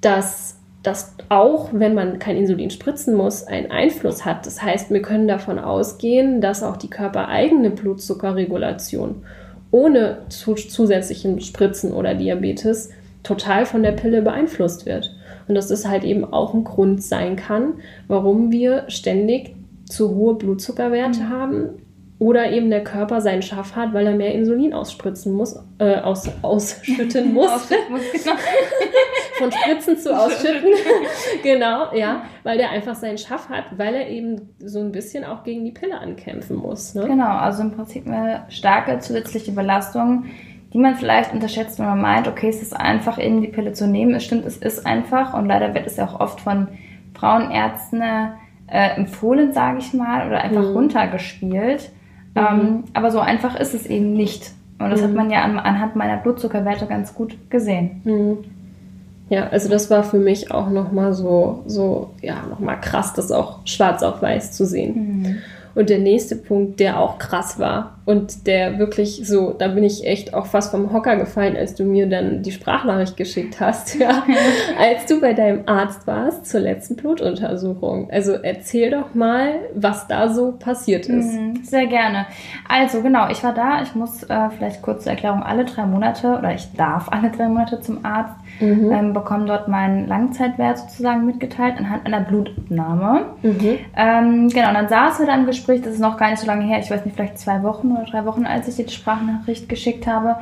[0.00, 4.46] dass das auch, wenn man kein Insulin spritzen muss, einen Einfluss hat.
[4.46, 9.24] Das heißt, wir können davon ausgehen, dass auch die körpereigene Blutzuckerregulation
[9.72, 12.90] ohne zusätzlichen Spritzen oder Diabetes
[13.24, 15.12] total von der Pille beeinflusst wird.
[15.48, 17.74] Und dass das halt eben auch ein Grund sein kann,
[18.06, 19.56] warum wir ständig
[19.86, 21.28] zu hohe Blutzuckerwerte mhm.
[21.30, 21.68] haben
[22.18, 26.28] oder eben der Körper seinen Schaff hat, weil er mehr Insulin ausspritzen muss, äh, aus,
[26.42, 27.68] ausschütten muss.
[27.68, 28.36] genau.
[29.38, 30.72] Von Spritzen zu ausschütten.
[31.44, 35.44] genau, ja, weil der einfach seinen Schaff hat, weil er eben so ein bisschen auch
[35.44, 36.96] gegen die Pille ankämpfen muss.
[36.96, 37.06] Ne?
[37.06, 40.24] Genau, also im Prinzip eine starke zusätzliche Belastung,
[40.72, 43.86] die man vielleicht unterschätzt, wenn man meint, okay, es ist einfach eben die Pille zu
[43.86, 44.12] nehmen.
[44.14, 46.66] Es stimmt, es ist einfach und leider wird es ja auch oft von
[47.14, 48.02] Frauenärzten
[48.66, 50.76] äh, empfohlen, sage ich mal, oder einfach mhm.
[50.76, 51.92] runtergespielt.
[52.34, 52.40] Mhm.
[52.40, 54.52] Ähm, aber so einfach ist es eben nicht.
[54.78, 55.04] Und das mhm.
[55.04, 58.00] hat man ja an, anhand meiner Blutzuckerwerte ganz gut gesehen.
[58.04, 58.38] Mhm.
[59.28, 63.58] Ja, also das war für mich auch nochmal so, so, ja, nochmal krass, das auch
[63.66, 65.42] schwarz auf weiß zu sehen.
[65.78, 70.06] Und der nächste Punkt, der auch krass war und der wirklich so, da bin ich
[70.06, 74.24] echt auch fast vom Hocker gefallen, als du mir dann die Sprachnachricht geschickt hast, ja,
[74.80, 78.10] als du bei deinem Arzt warst zur letzten Blutuntersuchung.
[78.10, 81.34] Also erzähl doch mal, was da so passiert ist.
[81.34, 82.24] Mhm, sehr gerne.
[82.66, 86.38] Also genau, ich war da, ich muss äh, vielleicht kurz zur Erklärung, alle drei Monate
[86.38, 88.90] oder ich darf alle drei Monate zum Arzt, mhm.
[88.90, 93.26] ähm, bekomme dort meinen Langzeitwert sozusagen mitgeteilt anhand einer Blutabnahme.
[93.42, 93.78] Mhm.
[93.94, 96.40] Ähm, genau, und dann saßen wir da im Gespräch Gespräch, das ist noch gar nicht
[96.40, 98.86] so lange her, ich weiß nicht, vielleicht zwei Wochen oder drei Wochen, als ich dir
[98.86, 100.36] die Sprachnachricht geschickt habe.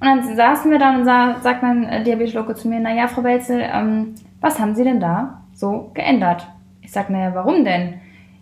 [0.00, 3.22] Und dann saßen wir da und sah, sagt mein äh, Diabetologe zu mir, naja, Frau
[3.22, 6.48] Welzel, ähm, was haben Sie denn da so geändert?
[6.80, 8.00] Ich sag, naja, warum denn?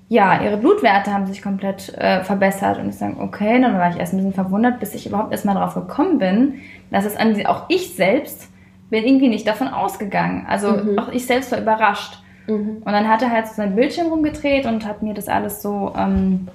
[0.08, 2.78] Ja, Ihre Blutwerte haben sich komplett äh, verbessert.
[2.78, 5.44] Und ich sage, okay, dann war ich erst ein bisschen verwundert, bis ich überhaupt erst
[5.44, 8.48] mal drauf gekommen bin, dass es an auch ich selbst
[8.88, 10.46] bin irgendwie nicht davon ausgegangen.
[10.48, 10.98] Also mhm.
[10.98, 12.22] auch ich selbst war überrascht.
[12.46, 12.82] Mhm.
[12.84, 15.92] Und dann hat er halt so sein Bildschirm rumgedreht und hat mir das alles so
[15.96, 16.48] ähm,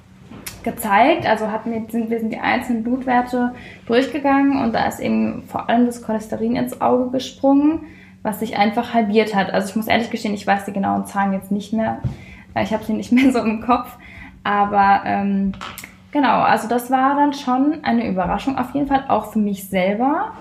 [0.64, 1.26] gezeigt.
[1.26, 3.54] Also hat mir, sind, wir sind die einzelnen Blutwerte
[3.86, 7.82] durchgegangen und da ist eben vor allem das Cholesterin ins Auge gesprungen,
[8.24, 9.52] was sich einfach halbiert hat.
[9.54, 12.00] Also ich muss ehrlich gestehen, ich weiß die genauen Zahlen jetzt nicht mehr.
[12.62, 13.96] Ich habe sie nicht mehr so im Kopf.
[14.44, 15.54] Aber ähm,
[16.12, 20.34] genau, also das war dann schon eine Überraschung auf jeden Fall, auch für mich selber.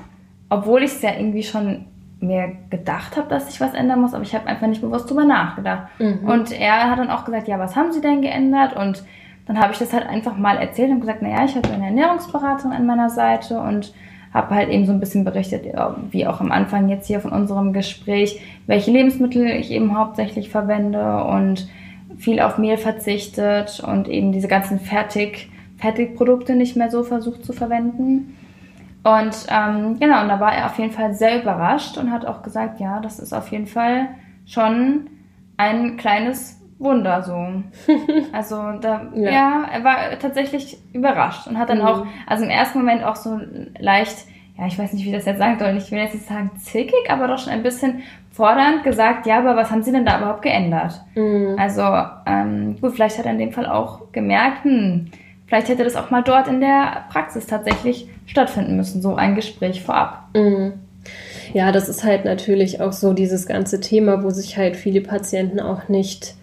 [0.49, 1.87] Obwohl ich es ja irgendwie schon
[2.25, 5.25] mir gedacht habe, dass ich was ändern muss, aber ich habe einfach nicht bewusst drüber
[5.25, 5.89] nachgedacht.
[5.99, 6.29] Mhm.
[6.29, 8.75] Und er hat dann auch gesagt, ja, was haben Sie denn geändert?
[8.75, 9.05] Und
[9.47, 12.73] dann habe ich das halt einfach mal erzählt und gesagt, naja, ich hatte eine Ernährungsberatung
[12.73, 13.93] an meiner Seite und
[14.33, 15.65] habe halt eben so ein bisschen berichtet,
[16.11, 21.23] wie auch am Anfang jetzt hier von unserem Gespräch, welche Lebensmittel ich eben hauptsächlich verwende
[21.25, 21.69] und
[22.19, 27.53] viel auf Mehl verzichtet und eben diese ganzen Fertig, Fertigprodukte nicht mehr so versucht zu
[27.53, 28.37] verwenden.
[29.05, 32.43] Und ähm, genau, und da war er auf jeden Fall sehr überrascht und hat auch
[32.43, 34.09] gesagt, ja, das ist auf jeden Fall
[34.47, 35.11] schon
[35.59, 37.63] ein kleines Wunder so.
[38.33, 39.31] Also da, ja.
[39.31, 39.65] ja.
[39.71, 41.85] er war tatsächlich überrascht und hat dann mhm.
[41.85, 43.39] auch, also im ersten Moment auch so
[43.79, 46.27] leicht, ja, ich weiß nicht, wie ich das jetzt sagen soll, ich will jetzt nicht
[46.27, 50.07] sagen zickig, aber doch schon ein bisschen fordernd gesagt, ja, aber was haben Sie denn
[50.07, 51.03] da überhaupt geändert?
[51.15, 51.57] Mhm.
[51.59, 51.83] Also
[52.27, 55.11] ähm, gut, vielleicht hat er in dem Fall auch gemerkt, hm,
[55.47, 59.83] Vielleicht hätte das auch mal dort in der Praxis tatsächlich stattfinden müssen, so ein Gespräch
[59.83, 60.29] vorab.
[60.35, 60.75] Mhm.
[61.53, 65.61] Ja, das ist halt natürlich auch so dieses ganze Thema, wo sich halt viele Patienten
[65.61, 66.35] auch nicht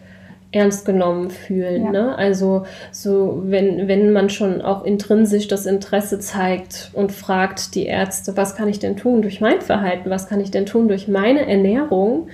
[0.52, 1.86] ernst genommen fühlen.
[1.86, 1.92] Ja.
[1.92, 2.16] Ne?
[2.18, 8.36] Also so, wenn, wenn man schon auch intrinsisch das Interesse zeigt und fragt die Ärzte,
[8.36, 11.48] was kann ich denn tun durch mein Verhalten, was kann ich denn tun durch meine
[11.48, 12.28] Ernährung,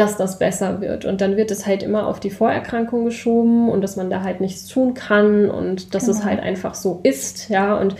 [0.00, 1.04] dass das besser wird.
[1.04, 4.40] Und dann wird es halt immer auf die Vorerkrankung geschoben und dass man da halt
[4.40, 6.16] nichts tun kann und dass genau.
[6.16, 7.76] es halt einfach so ist, ja.
[7.76, 7.96] Und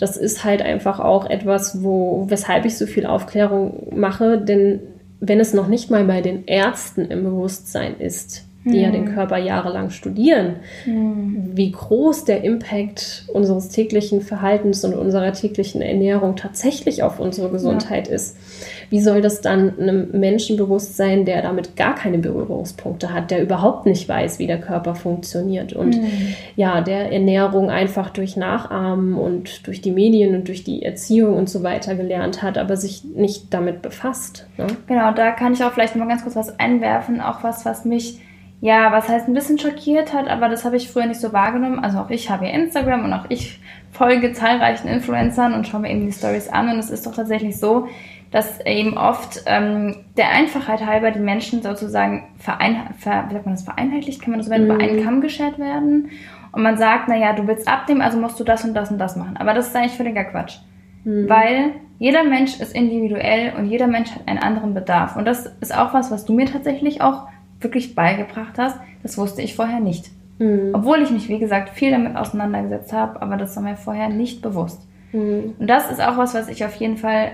[0.00, 4.80] das ist halt einfach auch etwas, wo, weshalb ich so viel Aufklärung mache, denn
[5.20, 9.14] wenn es noch nicht mal bei den Ärzten im Bewusstsein ist, die ja den hm.
[9.14, 11.50] Körper jahrelang studieren, mhm.
[11.54, 18.08] wie groß der Impact unseres täglichen Verhaltens und unserer täglichen Ernährung tatsächlich auf unsere Gesundheit
[18.08, 18.14] ja.
[18.14, 18.36] ist.
[18.90, 23.42] Wie soll das dann einem Menschen bewusst sein, der damit gar keine Berührungspunkte hat, der
[23.42, 26.34] überhaupt nicht weiß, wie der Körper funktioniert und mhm.
[26.56, 31.48] ja, der Ernährung einfach durch Nachahmen und durch die Medien und durch die Erziehung und
[31.48, 34.46] so weiter gelernt hat, aber sich nicht damit befasst.
[34.58, 34.66] Ne?
[34.86, 38.20] Genau, da kann ich auch vielleicht mal ganz kurz was einwerfen, auch was, was mich
[38.60, 41.78] ja, was heißt ein bisschen schockiert hat, aber das habe ich früher nicht so wahrgenommen.
[41.78, 43.60] Also auch ich habe ja Instagram und auch ich
[43.92, 47.58] folge zahlreichen Influencern und schaue mir eben die Stories an und es ist doch tatsächlich
[47.58, 47.88] so,
[48.30, 53.54] dass eben oft ähm, der Einfachheit halber die Menschen sozusagen verein, ver, wie sagt man
[53.54, 54.64] das, vereinheitlicht, kann man das mhm.
[54.64, 56.10] über einen Kamm geschert werden
[56.52, 59.16] und man sagt, naja, du willst abnehmen, also musst du das und das und das
[59.16, 59.36] machen.
[59.36, 60.56] Aber das ist eigentlich völliger Quatsch.
[61.04, 61.28] Mhm.
[61.28, 65.16] Weil jeder Mensch ist individuell und jeder Mensch hat einen anderen Bedarf.
[65.16, 67.28] Und das ist auch was, was du mir tatsächlich auch
[67.60, 68.78] wirklich beigebracht hast.
[69.02, 70.10] Das wusste ich vorher nicht.
[70.38, 70.70] Mhm.
[70.72, 74.42] Obwohl ich mich, wie gesagt, viel damit auseinandergesetzt habe, aber das war mir vorher nicht
[74.42, 74.80] bewusst.
[75.12, 75.54] Mhm.
[75.58, 77.30] Und das ist auch was, was ich auf jeden Fall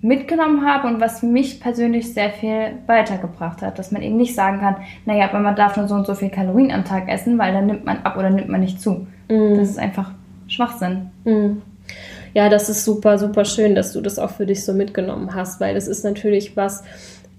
[0.00, 4.60] mitgenommen habe und was mich persönlich sehr viel weitergebracht hat, dass man eben nicht sagen
[4.60, 7.54] kann, naja, aber man darf nur so und so viel Kalorien am Tag essen, weil
[7.54, 9.06] dann nimmt man ab oder nimmt man nicht zu.
[9.30, 9.56] Mhm.
[9.56, 10.10] Das ist einfach
[10.46, 11.10] Schwachsinn.
[11.24, 11.62] Mhm.
[12.34, 15.60] Ja, das ist super, super schön, dass du das auch für dich so mitgenommen hast,
[15.60, 16.82] weil das ist natürlich was,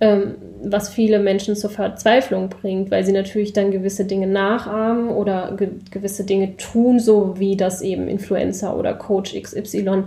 [0.01, 5.55] ähm, was viele Menschen zur Verzweiflung bringt, weil sie natürlich dann gewisse Dinge nachahmen oder
[5.57, 10.03] ge gewisse Dinge tun, so wie das eben Influencer oder Coach XY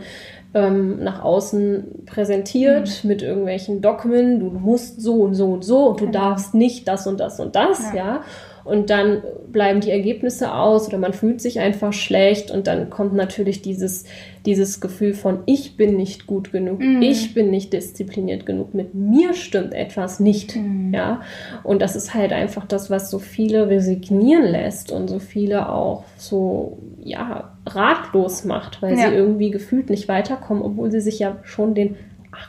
[0.54, 3.08] ähm, nach außen präsentiert mhm.
[3.08, 6.18] mit irgendwelchen Dogmen, du musst so und so und so und du genau.
[6.18, 7.96] darfst nicht das und das und das, ja.
[7.96, 8.20] ja
[8.68, 13.14] und dann bleiben die Ergebnisse aus oder man fühlt sich einfach schlecht und dann kommt
[13.14, 14.04] natürlich dieses,
[14.44, 17.00] dieses Gefühl von ich bin nicht gut genug, mm.
[17.00, 20.92] ich bin nicht diszipliniert genug, mit mir stimmt etwas nicht, mm.
[20.92, 21.22] ja.
[21.64, 26.04] Und das ist halt einfach das, was so viele resignieren lässt und so viele auch
[26.18, 29.08] so, ja, ratlos macht, weil ja.
[29.08, 31.96] sie irgendwie gefühlt nicht weiterkommen, obwohl sie sich ja schon den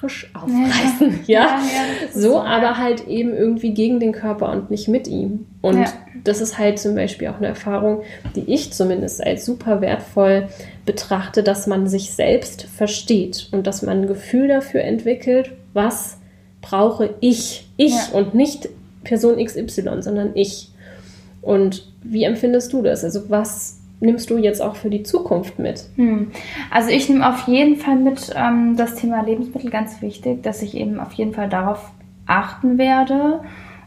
[0.01, 1.41] Arsch aufreißen, ja.
[1.41, 1.47] ja.
[1.47, 5.45] ja so, so, aber halt eben irgendwie gegen den Körper und nicht mit ihm.
[5.61, 5.85] Und
[6.23, 8.01] das ist halt zum Beispiel auch eine Erfahrung,
[8.35, 10.47] die ich zumindest als super wertvoll
[10.85, 16.17] betrachte, dass man sich selbst versteht und dass man ein Gefühl dafür entwickelt, was
[16.61, 18.69] brauche ich, ich und nicht
[19.03, 20.69] Person XY, sondern ich.
[21.41, 23.03] Und wie empfindest du das?
[23.03, 25.85] Also was nimmst du jetzt auch für die Zukunft mit?
[25.95, 26.31] Hm.
[26.71, 30.75] Also ich nehme auf jeden Fall mit ähm, das Thema Lebensmittel ganz wichtig, dass ich
[30.75, 31.91] eben auf jeden Fall darauf
[32.25, 33.41] achten werde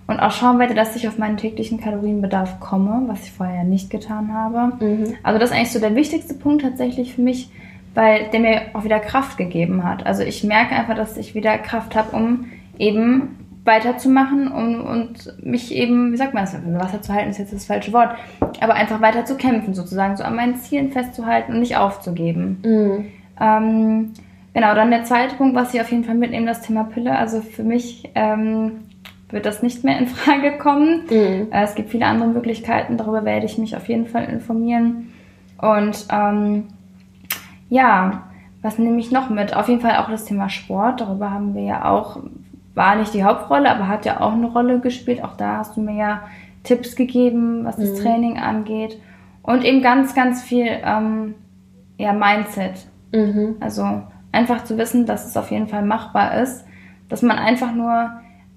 [0.07, 3.91] und auch schauen werde, dass ich auf meinen täglichen Kalorienbedarf komme, was ich vorher nicht
[3.91, 4.85] getan habe.
[4.85, 5.15] Mhm.
[5.23, 7.51] Also das ist eigentlich so der wichtigste Punkt tatsächlich für mich,
[7.95, 10.05] weil der mir auch wieder Kraft gegeben hat.
[10.05, 12.47] Also ich merke einfach, dass ich wieder Kraft habe, um
[12.79, 17.53] eben weiterzumachen und, und mich eben, wie sagt man das, Wasser zu halten ist jetzt
[17.53, 18.17] das falsche Wort,
[18.61, 22.59] aber einfach weiter zu kämpfen, sozusagen, so an meinen Zielen festzuhalten und nicht aufzugeben.
[22.65, 23.07] Mhm.
[23.41, 24.13] Ähm,
[24.53, 27.17] genau, dann der zweite Punkt, was ich auf jeden Fall mitnehme, das Thema Pille.
[27.17, 28.81] Also für mich ähm,
[29.31, 31.05] wird das nicht mehr in Frage kommen.
[31.09, 31.53] Mhm.
[31.53, 35.13] Äh, es gibt viele andere Möglichkeiten, darüber werde ich mich auf jeden Fall informieren.
[35.59, 36.65] Und ähm,
[37.69, 38.25] ja,
[38.61, 39.55] was nehme ich noch mit?
[39.55, 41.01] Auf jeden Fall auch das Thema Sport.
[41.01, 42.19] Darüber haben wir ja auch
[42.75, 45.23] war nicht die Hauptrolle, aber hat ja auch eine Rolle gespielt.
[45.23, 46.23] Auch da hast du mir ja
[46.65, 48.03] Tipps gegeben, was das mhm.
[48.03, 48.99] Training angeht.
[49.43, 51.35] Und eben ganz, ganz viel ähm,
[51.99, 52.87] ja, Mindset.
[53.13, 53.57] Mhm.
[53.61, 56.65] Also einfach zu wissen, dass es auf jeden Fall machbar ist,
[57.09, 58.11] dass man einfach nur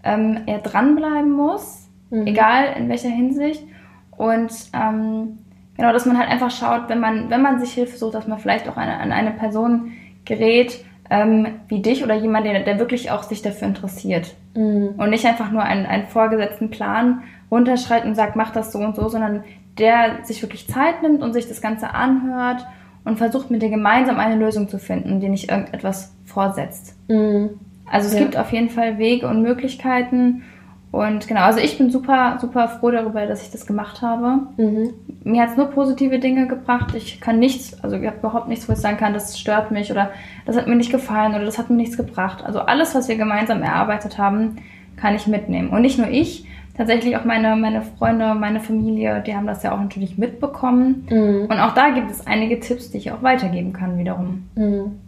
[0.04, 2.28] ähm, eher dranbleiben muss, mhm.
[2.28, 3.64] egal in welcher Hinsicht.
[4.12, 5.40] Und ähm,
[5.76, 8.40] genau, dass man halt einfach schaut, wenn man, wenn man sich Hilfe sucht, dass man
[8.40, 9.92] vielleicht auch eine, an eine Person
[10.24, 14.36] gerät, ähm, wie dich oder jemand, der, der wirklich auch sich dafür interessiert.
[14.56, 14.96] Mhm.
[14.98, 18.96] Und nicht einfach nur einen, einen vorgesetzten Plan runterschreibt und sagt, mach das so und
[18.96, 19.44] so, sondern
[19.78, 22.66] der sich wirklich Zeit nimmt und sich das Ganze anhört
[23.04, 26.96] und versucht mit dir gemeinsam eine Lösung zu finden, die nicht irgendetwas vorsetzt.
[27.08, 27.52] Mhm.
[27.90, 28.22] Also es ja.
[28.22, 30.44] gibt auf jeden Fall Wege und Möglichkeiten
[30.92, 34.48] und genau, also ich bin super, super froh darüber, dass ich das gemacht habe.
[34.58, 34.94] Mhm.
[35.24, 36.96] Mir hat es nur positive Dinge gebracht.
[36.96, 39.92] Ich kann nichts, also ich habe überhaupt nichts, wo ich sagen kann, das stört mich
[39.92, 40.12] oder
[40.46, 42.46] das hat mir nicht gefallen oder das hat mir nichts gebracht.
[42.46, 44.58] Also alles, was wir gemeinsam erarbeitet haben,
[44.96, 45.70] kann ich mitnehmen.
[45.70, 49.74] Und nicht nur ich, tatsächlich auch meine, meine Freunde, meine Familie, die haben das ja
[49.74, 51.08] auch natürlich mitbekommen.
[51.10, 51.48] Mhm.
[51.50, 54.44] Und auch da gibt es einige Tipps, die ich auch weitergeben kann wiederum.
[54.56, 55.00] Mhm.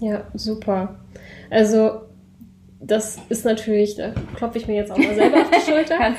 [0.00, 0.94] Ja, super.
[1.50, 2.02] Also
[2.86, 6.14] das ist natürlich, da klopfe ich mir jetzt auch mal selber auf die Schulter.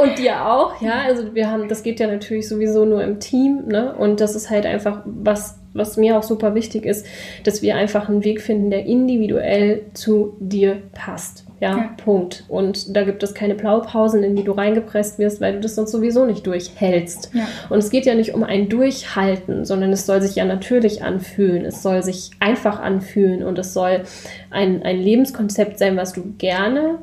[0.00, 1.00] und dir auch, ja.
[1.06, 3.94] Also wir haben, das geht ja natürlich sowieso nur im Team, ne?
[3.94, 7.06] Und das ist halt einfach was, was mir auch super wichtig ist,
[7.44, 11.44] dass wir einfach einen Weg finden, der individuell zu dir passt.
[11.62, 12.42] Ja, ja, Punkt.
[12.48, 15.92] Und da gibt es keine Blaupausen, in die du reingepresst wirst, weil du das sonst
[15.92, 17.30] sowieso nicht durchhältst.
[17.32, 17.46] Ja.
[17.70, 21.64] Und es geht ja nicht um ein Durchhalten, sondern es soll sich ja natürlich anfühlen.
[21.64, 24.02] Es soll sich einfach anfühlen und es soll
[24.50, 26.98] ein, ein Lebenskonzept sein, was du gerne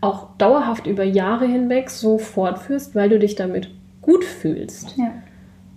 [0.00, 3.70] auch dauerhaft über Jahre hinweg so fortführst, weil du dich damit
[4.02, 4.96] gut fühlst.
[4.96, 5.12] Ja.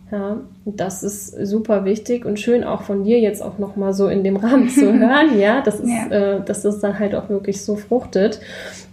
[0.10, 4.24] Ja, das ist super wichtig und schön auch von dir jetzt auch nochmal so in
[4.24, 6.38] dem Rahmen zu hören, ja, das ist, ja.
[6.38, 8.40] Äh, dass das dann halt auch wirklich so fruchtet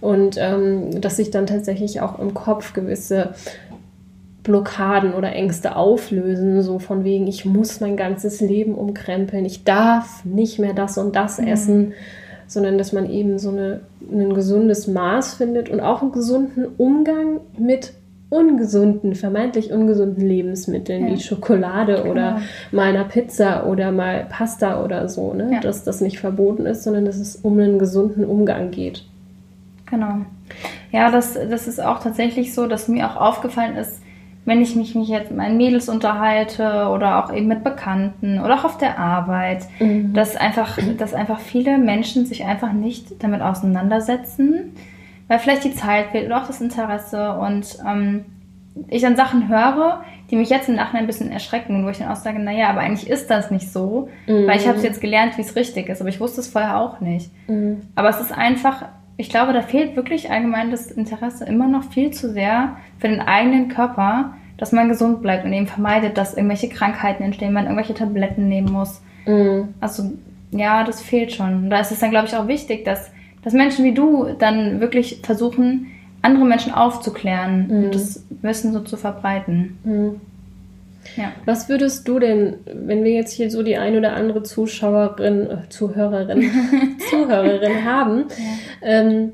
[0.01, 3.29] und ähm, dass sich dann tatsächlich auch im Kopf gewisse
[4.43, 10.25] Blockaden oder Ängste auflösen, so von wegen, ich muss mein ganzes Leben umkrempeln, ich darf
[10.25, 11.47] nicht mehr das und das mhm.
[11.47, 11.93] essen,
[12.45, 17.39] sondern dass man eben so eine, ein gesundes Maß findet und auch einen gesunden Umgang
[17.57, 17.93] mit
[18.35, 21.13] ungesunden, vermeintlich ungesunden Lebensmitteln ja.
[21.13, 22.11] wie Schokolade genau.
[22.11, 25.49] oder mal einer Pizza oder mal Pasta oder so, ne?
[25.53, 25.59] Ja.
[25.59, 29.03] dass das nicht verboten ist, sondern dass es um einen gesunden Umgang geht.
[29.85, 30.17] Genau.
[30.91, 34.01] Ja, das, das ist auch tatsächlich so, dass mir auch aufgefallen ist,
[34.45, 38.59] wenn ich mich, mich jetzt mit meinen Mädels unterhalte oder auch eben mit Bekannten oder
[38.59, 40.13] auch auf der Arbeit, mhm.
[40.13, 44.73] dass, einfach, dass einfach viele Menschen sich einfach nicht damit auseinandersetzen,
[45.27, 48.25] weil vielleicht die Zeit fehlt oder auch das Interesse und ähm,
[48.89, 52.09] ich dann Sachen höre, die mich jetzt im Nachhinein ein bisschen erschrecken, wo ich dann
[52.09, 54.47] auch sage, naja, aber eigentlich ist das nicht so, mhm.
[54.47, 56.77] weil ich habe es jetzt gelernt, wie es richtig ist, aber ich wusste es vorher
[56.79, 57.31] auch nicht.
[57.47, 57.83] Mhm.
[57.95, 58.85] Aber es ist einfach
[59.17, 63.21] ich glaube, da fehlt wirklich allgemein das Interesse immer noch viel zu sehr für den
[63.21, 67.93] eigenen Körper, dass man gesund bleibt und eben vermeidet, dass irgendwelche Krankheiten entstehen, man irgendwelche
[67.93, 69.01] Tabletten nehmen muss.
[69.25, 69.69] Mhm.
[69.79, 70.11] Also
[70.51, 71.69] ja, das fehlt schon.
[71.69, 73.11] Da ist es dann, glaube ich, auch wichtig, dass,
[73.45, 75.87] dass Menschen wie du dann wirklich versuchen,
[76.21, 77.83] andere Menschen aufzuklären mhm.
[77.85, 79.77] und das Wissen so zu verbreiten.
[79.83, 80.21] Mhm.
[81.15, 81.31] Ja.
[81.45, 85.57] Was würdest du denn, wenn wir jetzt hier so die ein oder andere Zuschauerin, äh,
[85.69, 86.49] Zuhörerin,
[87.09, 88.87] Zuhörerin haben, ja.
[88.89, 89.31] ähm,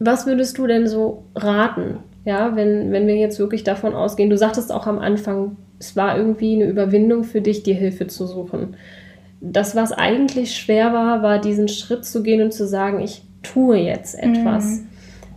[0.00, 1.98] was würdest du denn so raten?
[2.24, 6.16] Ja, wenn, wenn wir jetzt wirklich davon ausgehen, du sagtest auch am Anfang, es war
[6.16, 8.76] irgendwie eine Überwindung für dich, dir Hilfe zu suchen.
[9.46, 13.76] Das, was eigentlich schwer war, war diesen Schritt zu gehen und zu sagen, ich tue
[13.76, 14.64] jetzt etwas.
[14.64, 14.86] Mhm.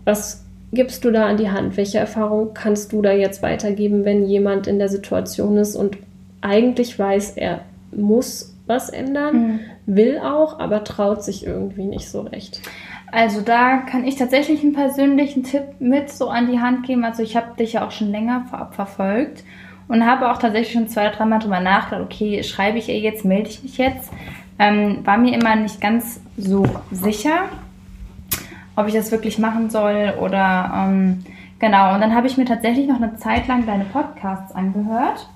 [0.05, 1.75] Was gibst du da an die Hand?
[1.75, 5.97] Welche Erfahrung kannst du da jetzt weitergeben, wenn jemand in der Situation ist und
[6.39, 9.59] eigentlich weiß, er muss was ändern, mhm.
[9.85, 12.61] will auch, aber traut sich irgendwie nicht so recht?
[13.11, 17.05] Also da kann ich tatsächlich einen persönlichen Tipp mit so an die Hand geben.
[17.05, 19.43] Also ich habe dich ja auch schon länger vorab verfolgt
[19.87, 23.25] und habe auch tatsächlich schon zwei oder dreimal drüber nachgedacht, okay, schreibe ich ihr jetzt,
[23.25, 24.11] melde ich mich jetzt.
[24.59, 27.49] Ähm, war mir immer nicht ganz so sicher
[28.77, 31.23] ob ich das wirklich machen soll oder ähm,
[31.59, 31.95] genau.
[31.95, 35.27] Und dann habe ich mir tatsächlich noch eine Zeit lang deine Podcasts angehört.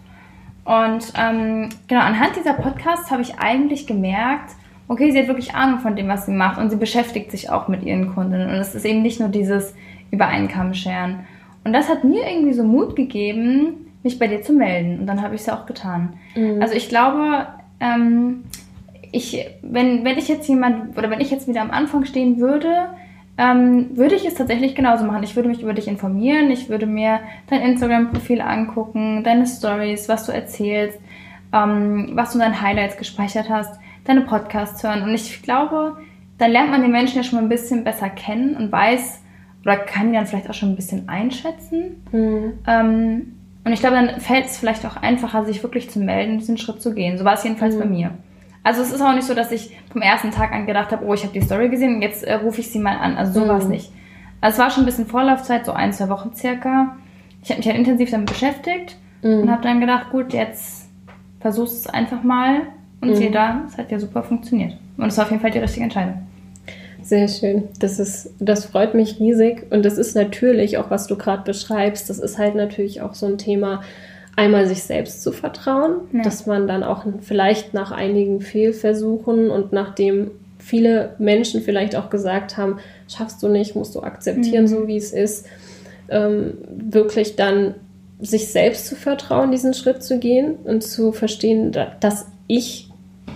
[0.63, 4.51] Und ähm, genau, anhand dieser Podcasts habe ich eigentlich gemerkt,
[4.87, 7.67] okay, sie hat wirklich Ahnung von dem, was sie macht und sie beschäftigt sich auch
[7.67, 8.43] mit ihren Kunden.
[8.43, 9.73] Und es ist eben nicht nur dieses
[10.11, 11.21] Übereinkommen scheren.
[11.63, 14.99] Und das hat mir irgendwie so Mut gegeben, mich bei dir zu melden.
[14.99, 16.13] Und dann habe ich es ja auch getan.
[16.35, 16.61] Mhm.
[16.61, 17.47] Also ich glaube,
[17.79, 18.43] ähm,
[19.11, 22.89] ich, wenn, wenn ich jetzt jemand oder wenn ich jetzt wieder am Anfang stehen würde,
[23.37, 25.23] ähm, würde ich es tatsächlich genauso machen.
[25.23, 30.25] Ich würde mich über dich informieren, ich würde mir dein Instagram-Profil angucken, deine Stories, was
[30.25, 30.99] du erzählst,
[31.53, 35.03] ähm, was du in deinen Highlights gespeichert hast, deine Podcasts hören.
[35.03, 35.97] Und ich glaube,
[36.37, 39.21] dann lernt man den Menschen ja schon mal ein bisschen besser kennen und weiß
[39.63, 42.03] oder kann ihn dann vielleicht auch schon ein bisschen einschätzen.
[42.11, 42.53] Mhm.
[42.67, 43.33] Ähm,
[43.63, 46.81] und ich glaube, dann fällt es vielleicht auch einfacher, sich wirklich zu melden, diesen Schritt
[46.81, 47.17] zu gehen.
[47.17, 47.79] So war es jedenfalls mhm.
[47.79, 48.11] bei mir.
[48.63, 51.13] Also es ist auch nicht so, dass ich vom ersten Tag an gedacht habe, oh,
[51.13, 53.17] ich habe die Story gesehen und jetzt äh, rufe ich sie mal an.
[53.17, 53.49] Also so mhm.
[53.49, 53.91] war es nicht.
[54.39, 56.97] Also es war schon ein bisschen Vorlaufzeit, so ein, zwei Wochen circa.
[57.43, 59.41] Ich habe mich halt intensiv damit beschäftigt mhm.
[59.41, 60.89] und habe dann gedacht, gut, jetzt
[61.39, 62.61] versuchst es einfach mal.
[63.01, 63.15] Und mhm.
[63.15, 64.77] siehe da, es hat ja super funktioniert.
[64.97, 66.27] Und es war auf jeden Fall die richtige Entscheidung.
[67.03, 67.63] Sehr schön.
[67.79, 69.65] Das ist, das freut mich riesig.
[69.71, 72.09] Und das ist natürlich auch, was du gerade beschreibst.
[72.09, 73.81] Das ist halt natürlich auch so ein Thema,
[74.35, 76.21] einmal sich selbst zu vertrauen, ja.
[76.21, 82.57] dass man dann auch vielleicht nach einigen Fehlversuchen und nachdem viele Menschen vielleicht auch gesagt
[82.57, 82.77] haben,
[83.07, 84.67] schaffst du nicht, musst du akzeptieren, mhm.
[84.67, 85.47] so wie es ist,
[86.09, 87.75] ähm, wirklich dann
[88.19, 92.90] sich selbst zu vertrauen, diesen Schritt zu gehen und zu verstehen, dass ich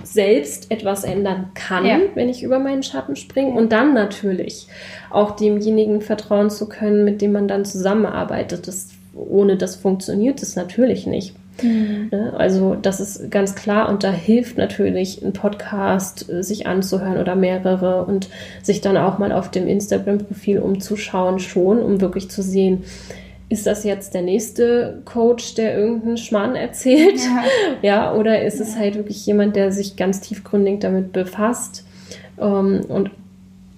[0.05, 1.99] selbst etwas ändern kann, ja.
[2.13, 4.67] wenn ich über meinen Schatten springe und dann natürlich
[5.09, 8.67] auch demjenigen vertrauen zu können, mit dem man dann zusammenarbeitet.
[8.67, 11.35] Das ohne das funktioniert es natürlich nicht.
[11.61, 12.09] Mhm.
[12.11, 12.33] Ne?
[12.37, 17.35] Also das ist ganz klar und da hilft natürlich ein Podcast äh, sich anzuhören oder
[17.35, 18.29] mehrere und
[18.61, 22.83] sich dann auch mal auf dem Instagram-Profil umzuschauen schon, um wirklich zu sehen,
[23.47, 27.19] ist das jetzt der nächste Coach, der irgendeinen Schmarrn erzählt?
[27.19, 27.43] Ja,
[27.81, 28.65] ja oder ist ja.
[28.65, 31.85] es halt wirklich jemand, der sich ganz tiefgründig damit befasst?
[32.39, 33.11] Ähm, und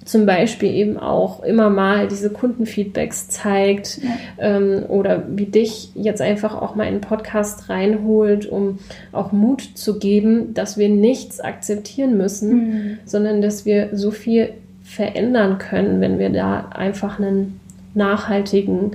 [0.07, 4.09] zum Beispiel eben auch immer mal diese Kundenfeedbacks zeigt ja.
[4.38, 8.80] ähm, oder wie dich jetzt einfach auch mal in einen Podcast reinholt, um
[9.11, 12.97] auch Mut zu geben, dass wir nichts akzeptieren müssen, mhm.
[13.03, 17.59] sondern dass wir so viel verändern können, wenn wir da einfach einen
[17.93, 18.91] nachhaltigen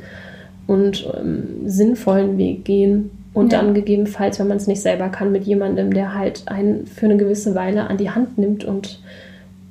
[0.72, 3.10] und ähm, sinnvollen Weg gehen.
[3.34, 3.60] Und ja.
[3.60, 7.16] dann gegebenenfalls, wenn man es nicht selber kann, mit jemandem, der halt einen für eine
[7.16, 9.00] gewisse Weile an die Hand nimmt und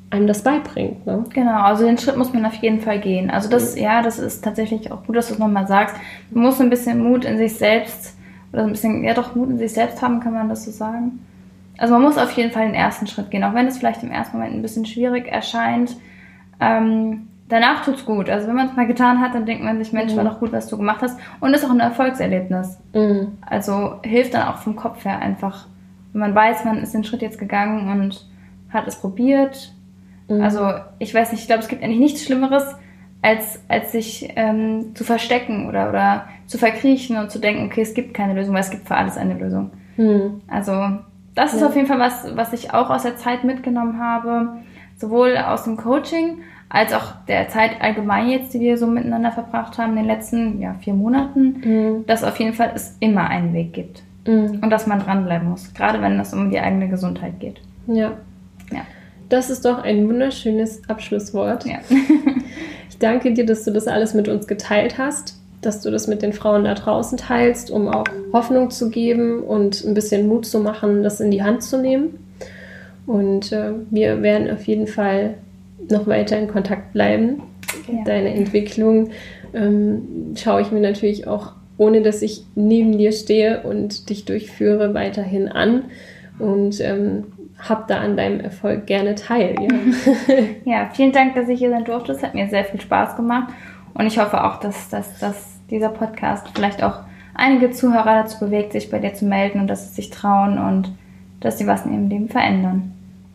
[0.09, 1.05] einem das beibringt.
[1.05, 1.23] Ne?
[1.33, 3.29] Genau, also den Schritt muss man auf jeden Fall gehen.
[3.29, 3.81] Also das, mhm.
[3.81, 5.95] ja, das ist tatsächlich auch gut, dass du es nochmal sagst.
[6.31, 8.15] Man muss ein bisschen Mut in sich selbst,
[8.51, 11.19] oder ein bisschen, ja doch, Mut in sich selbst haben, kann man das so sagen.
[11.77, 14.11] Also man muss auf jeden Fall den ersten Schritt gehen, auch wenn es vielleicht im
[14.11, 15.95] ersten Moment ein bisschen schwierig erscheint.
[16.59, 18.29] Ähm, danach tut's gut.
[18.29, 20.17] Also wenn man es mal getan hat, dann denkt man sich, Mensch, Mhm.
[20.17, 21.19] war doch gut, was du gemacht hast.
[21.39, 22.77] Und ist auch ein Erfolgserlebnis.
[22.93, 23.37] Mhm.
[23.41, 25.67] Also hilft dann auch vom Kopf her einfach,
[26.13, 28.25] wenn man weiß, man ist den Schritt jetzt gegangen und
[28.69, 29.73] hat es probiert.
[30.29, 30.41] Mhm.
[30.41, 32.75] Also ich weiß nicht, ich glaube, es gibt eigentlich nichts Schlimmeres,
[33.23, 37.93] als, als sich ähm, zu verstecken oder, oder zu verkriechen und zu denken, okay, es
[37.93, 39.69] gibt keine Lösung, weil es gibt für alles eine Lösung.
[39.97, 40.41] Mhm.
[40.47, 40.73] Also
[41.35, 41.67] das ist Ja.
[41.67, 44.53] auf jeden Fall was, was ich auch aus der Zeit mitgenommen habe,
[44.97, 46.39] sowohl aus dem Coaching
[46.73, 50.61] als auch der Zeit allgemein jetzt, die wir so miteinander verbracht haben in den letzten
[50.61, 52.05] ja, vier Monaten, Mhm.
[52.07, 54.59] dass auf jeden Fall es immer einen Weg gibt Mhm.
[54.61, 57.59] und dass man dranbleiben muss, gerade wenn es um die eigene Gesundheit geht.
[57.87, 58.13] Ja.
[58.71, 58.81] Ja.
[59.29, 61.65] Das ist doch ein wunderschönes Abschlusswort.
[61.65, 61.79] Ja.
[62.89, 66.21] Ich danke dir, dass du das alles mit uns geteilt hast, dass du das mit
[66.21, 70.59] den Frauen da draußen teilst, um auch Hoffnung zu geben und ein bisschen Mut zu
[70.59, 72.19] machen, das in die Hand zu nehmen.
[73.07, 75.35] Und äh, wir werden auf jeden Fall
[75.89, 77.41] noch weiter in Kontakt bleiben.
[77.87, 78.03] Ja.
[78.05, 79.09] Deine Entwicklung
[79.53, 84.93] ähm, schaue ich mir natürlich auch, ohne dass ich neben dir stehe und dich durchführe,
[84.93, 85.85] weiterhin an
[86.39, 87.25] und ähm,
[87.57, 89.55] hab da an deinem Erfolg gerne teil.
[89.59, 90.33] Ja.
[90.65, 92.11] ja, vielen Dank, dass ich hier sein durfte.
[92.11, 93.53] Es hat mir sehr viel Spaß gemacht
[93.93, 96.99] und ich hoffe auch, dass, dass, dass dieser Podcast vielleicht auch
[97.33, 100.91] einige Zuhörer dazu bewegt, sich bei dir zu melden und dass sie sich trauen und
[101.39, 102.93] dass sie was in ihrem Leben verändern.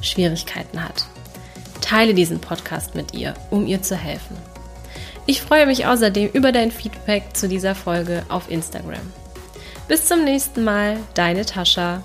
[0.00, 1.06] Schwierigkeiten hat.
[1.80, 4.36] Teile diesen Podcast mit ihr, um ihr zu helfen.
[5.26, 9.00] Ich freue mich außerdem über dein Feedback zu dieser Folge auf Instagram.
[9.88, 12.02] Bis zum nächsten Mal, deine Tascha.